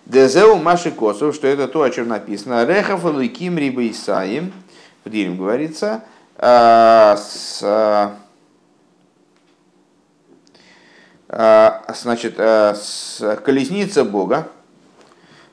Дезеу 0.06 0.56
Маши 0.56 0.92
Косов, 0.92 1.36
что 1.36 1.48
это 1.48 1.68
то, 1.68 1.84
о 1.84 1.90
чем 1.90 2.08
написано. 2.08 2.66
Рехав 2.66 3.04
Луким 3.04 3.58
Риба 3.58 3.88
Исаим, 3.90 4.54
в 5.04 5.10
Дилем 5.10 5.38
говорится, 5.38 6.04
а, 6.38 7.18
с 7.18 7.62
а, 11.30 11.94
значит, 11.94 12.36
а, 12.38 12.74
колесница 13.44 14.06
Бога, 14.06 14.50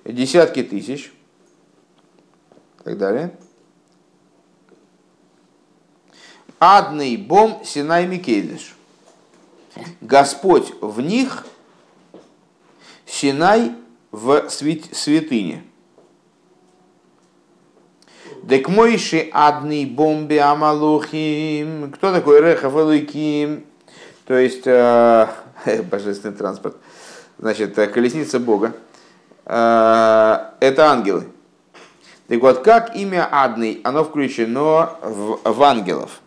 десятки 0.04 0.62
тысяч, 0.62 1.12
и 2.80 2.84
так 2.84 2.98
далее. 2.98 3.36
Адный 6.64 7.18
бом 7.18 7.60
Синай 7.62 8.06
Микейдыш. 8.06 8.74
Господь 10.00 10.72
в 10.80 10.98
них, 11.02 11.44
Синай 13.04 13.72
в 14.10 14.48
святыне. 14.48 15.62
Дек 18.42 18.70
мойши 18.70 19.28
адный 19.30 19.84
бомби 19.84 20.36
амалухим. 20.36 21.92
Кто 21.92 22.14
такой 22.14 22.40
Рехав 22.40 22.74
Элуиким? 22.74 23.66
То 24.26 24.38
есть, 24.38 24.66
а, 24.66 25.34
божественный 25.90 26.34
транспорт. 26.34 26.78
Значит, 27.36 27.78
э, 27.78 27.88
колесница 27.88 28.40
Бога. 28.40 28.72
Э, 29.44 30.52
это 30.60 30.90
ангелы. 30.90 31.26
Так 32.28 32.40
вот, 32.40 32.64
как 32.64 32.96
имя 32.96 33.28
Адный, 33.30 33.82
оно 33.84 34.02
включено 34.02 34.96
в, 35.02 35.40
в 35.44 35.62
ангелов. 35.62 36.22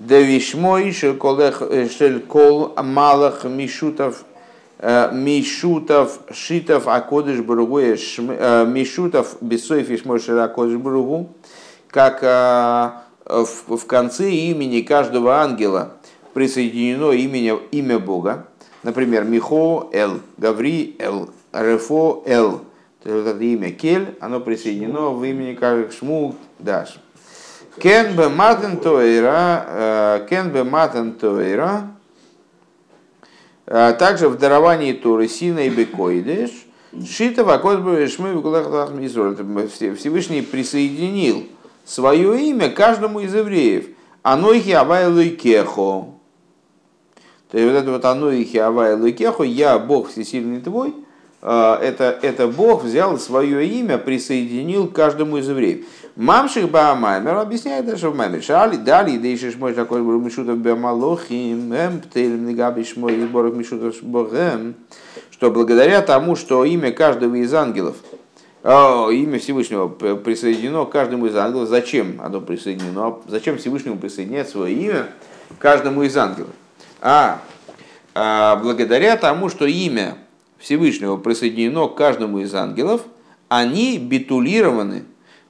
Девишмой 0.00 0.92
шелькол 0.92 2.72
малах 2.82 3.44
мишутов 3.44 4.24
мишутов 4.80 6.20
шитов 6.30 6.86
акодыш 6.86 7.40
бургуя 7.40 7.96
мишутов 8.66 9.36
бесоев 9.40 9.90
ишмой 9.90 10.20
акодыш 10.20 10.76
бургу 10.76 11.30
как 11.90 12.22
в 13.24 13.86
конце 13.88 14.30
имени 14.30 14.82
каждого 14.82 15.40
ангела 15.40 15.94
присоединено 16.32 17.10
имя, 17.10 17.58
имя 17.72 17.98
Бога. 17.98 18.46
Например, 18.84 19.24
Михо 19.24 19.88
Эл, 19.92 20.20
Гаври 20.36 20.94
Эл, 21.00 21.30
Рефо 21.52 22.22
Эл. 22.24 22.60
То 23.02 23.10
есть 23.10 23.24
вот 23.24 23.34
это 23.34 23.42
имя 23.42 23.72
Кель, 23.72 24.16
оно 24.20 24.38
присоединено 24.38 25.10
в 25.10 25.24
имени 25.24 25.54
как 25.54 25.92
Шму 25.92 26.36
Даш. 26.60 27.00
Кен 27.80 28.16
бе 28.16 28.28
матен 28.28 28.78
тоира, 28.78 29.64
э, 29.68 30.26
кен 30.28 30.50
бе 30.50 30.64
матен 30.64 31.12
тоира, 31.12 31.92
э, 33.66 33.94
также 33.98 34.28
в 34.28 34.38
даровании 34.38 34.92
Торы 34.92 35.28
Сина 35.28 35.60
и 35.60 35.70
Бекоидеш, 35.70 36.50
Шита 37.06 37.44
вакот 37.44 37.80
шмы 38.08 39.68
Всевышний 39.68 40.42
присоединил 40.42 41.46
свое 41.84 42.48
имя 42.48 42.70
каждому 42.70 43.20
из 43.20 43.34
евреев. 43.34 43.88
Анойхи 44.22 44.70
авайлой 44.70 45.30
кехо. 45.30 46.18
То 47.50 47.58
есть 47.58 47.72
вот 47.72 47.78
это 47.78 47.90
вот 47.90 48.04
оно 48.04 48.30
и 48.30 48.44
хиавай 48.44 48.94
лукеху, 48.94 49.42
я 49.42 49.78
Бог 49.78 50.10
всесильный 50.10 50.60
твой, 50.60 50.94
а, 51.40 51.80
это, 51.80 52.18
это 52.20 52.46
Бог 52.46 52.84
взял 52.84 53.18
свое 53.18 53.66
имя, 53.66 53.96
присоединил 53.96 54.88
каждому 54.88 55.38
из 55.38 55.48
евреев. 55.48 55.86
Мамших 56.18 56.68
Баамаймер 56.68 57.36
объясняет 57.36 57.86
даже 57.86 58.10
в 58.10 58.16
Маймер. 58.16 58.42
Шали 58.42 58.74
дали, 58.74 59.18
да 59.18 59.28
еще 59.28 59.52
мой 59.56 59.72
такой 59.72 60.02
был 60.02 60.18
Мишутов 60.18 60.58
Бамалохим, 60.58 61.72
эм 61.72 62.00
птелем 62.00 62.44
негабиш 62.44 62.96
мой 62.96 63.20
сборок 63.20 63.54
Мишутов 63.54 64.02
Богем, 64.02 64.74
что 65.30 65.52
благодаря 65.52 66.02
тому, 66.02 66.34
что 66.34 66.64
имя 66.64 66.90
каждого 66.90 67.36
из 67.36 67.54
ангелов, 67.54 67.94
о, 68.64 69.10
имя 69.10 69.38
Всевышнего 69.38 69.86
присоединено 69.86 70.86
к 70.86 70.90
каждому 70.90 71.26
из 71.26 71.36
ангелов, 71.36 71.68
зачем 71.68 72.20
оно 72.20 72.40
присоединено? 72.40 73.20
Зачем 73.28 73.56
Всевышнему 73.56 73.96
присоединять 73.96 74.48
свое 74.48 74.74
имя 74.74 75.06
каждому 75.60 76.02
из 76.02 76.16
ангелов? 76.16 76.50
а, 77.00 77.40
а 78.16 78.56
благодаря 78.56 79.16
тому, 79.16 79.50
что 79.50 79.66
имя 79.66 80.16
Всевышнего 80.58 81.16
присоединено 81.16 81.86
к 81.86 81.94
каждому 81.94 82.40
из 82.40 82.52
ангелов, 82.56 83.02
они 83.48 83.98
битулированы 83.98 85.04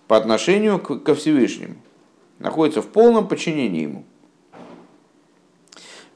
по 0.09 0.17
отношению 0.17 0.81
к, 0.81 0.99
ко 0.99 1.15
Всевышнему, 1.15 1.77
находятся 2.39 2.83
в 2.83 2.89
полном 2.89 3.29
подчинении 3.29 3.83
ему. 3.83 4.05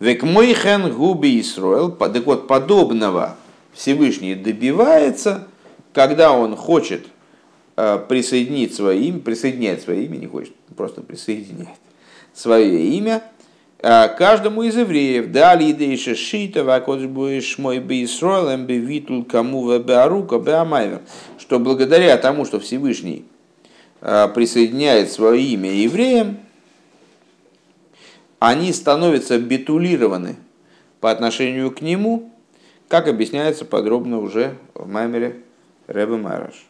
Век 0.00 0.24
мой 0.24 0.52
хен 0.54 0.92
губи 0.92 1.40
Исроэл, 1.40 1.92
так 1.92 2.26
вот, 2.26 2.48
подобного 2.48 3.36
Всевышний 3.72 4.34
добивается, 4.34 5.46
когда 5.92 6.32
он 6.32 6.56
хочет 6.56 7.06
э, 7.76 8.04
присоединить 8.08 8.74
свое 8.74 9.00
имя, 9.00 9.20
присоединять 9.20 9.82
свое 9.82 10.06
имя, 10.06 10.16
не 10.16 10.26
хочет, 10.26 10.54
просто 10.76 11.02
присоединяет 11.02 11.78
свое 12.32 12.84
имя 12.96 13.22
Э, 13.82 14.06
каждому 14.16 14.62
из 14.62 14.76
евреев, 14.76 15.32
дали 15.32 15.72
идейша 15.72 16.14
шита, 16.14 16.62
вакодж 16.62 17.06
будешь 17.06 17.58
мой 17.58 17.80
бейсройлем, 17.80 18.64
бевитул 18.64 19.24
кому 19.24 19.66
вебеарука, 19.68 20.38
беамайвер, 20.38 21.00
что 21.36 21.58
благодаря 21.58 22.16
тому, 22.16 22.44
что 22.44 22.60
Всевышний 22.60 23.24
присоединяет 24.02 25.12
свое 25.12 25.40
имя 25.42 25.70
евреям, 25.70 26.38
они 28.40 28.72
становятся 28.72 29.38
битулированы 29.38 30.36
по 31.00 31.12
отношению 31.12 31.70
к 31.70 31.80
нему, 31.80 32.32
как 32.88 33.06
объясняется 33.06 33.64
подробно 33.64 34.18
уже 34.18 34.56
в 34.74 34.88
Маймере 34.88 35.42
Рэбе 35.86 36.16
Майраш. 36.16 36.66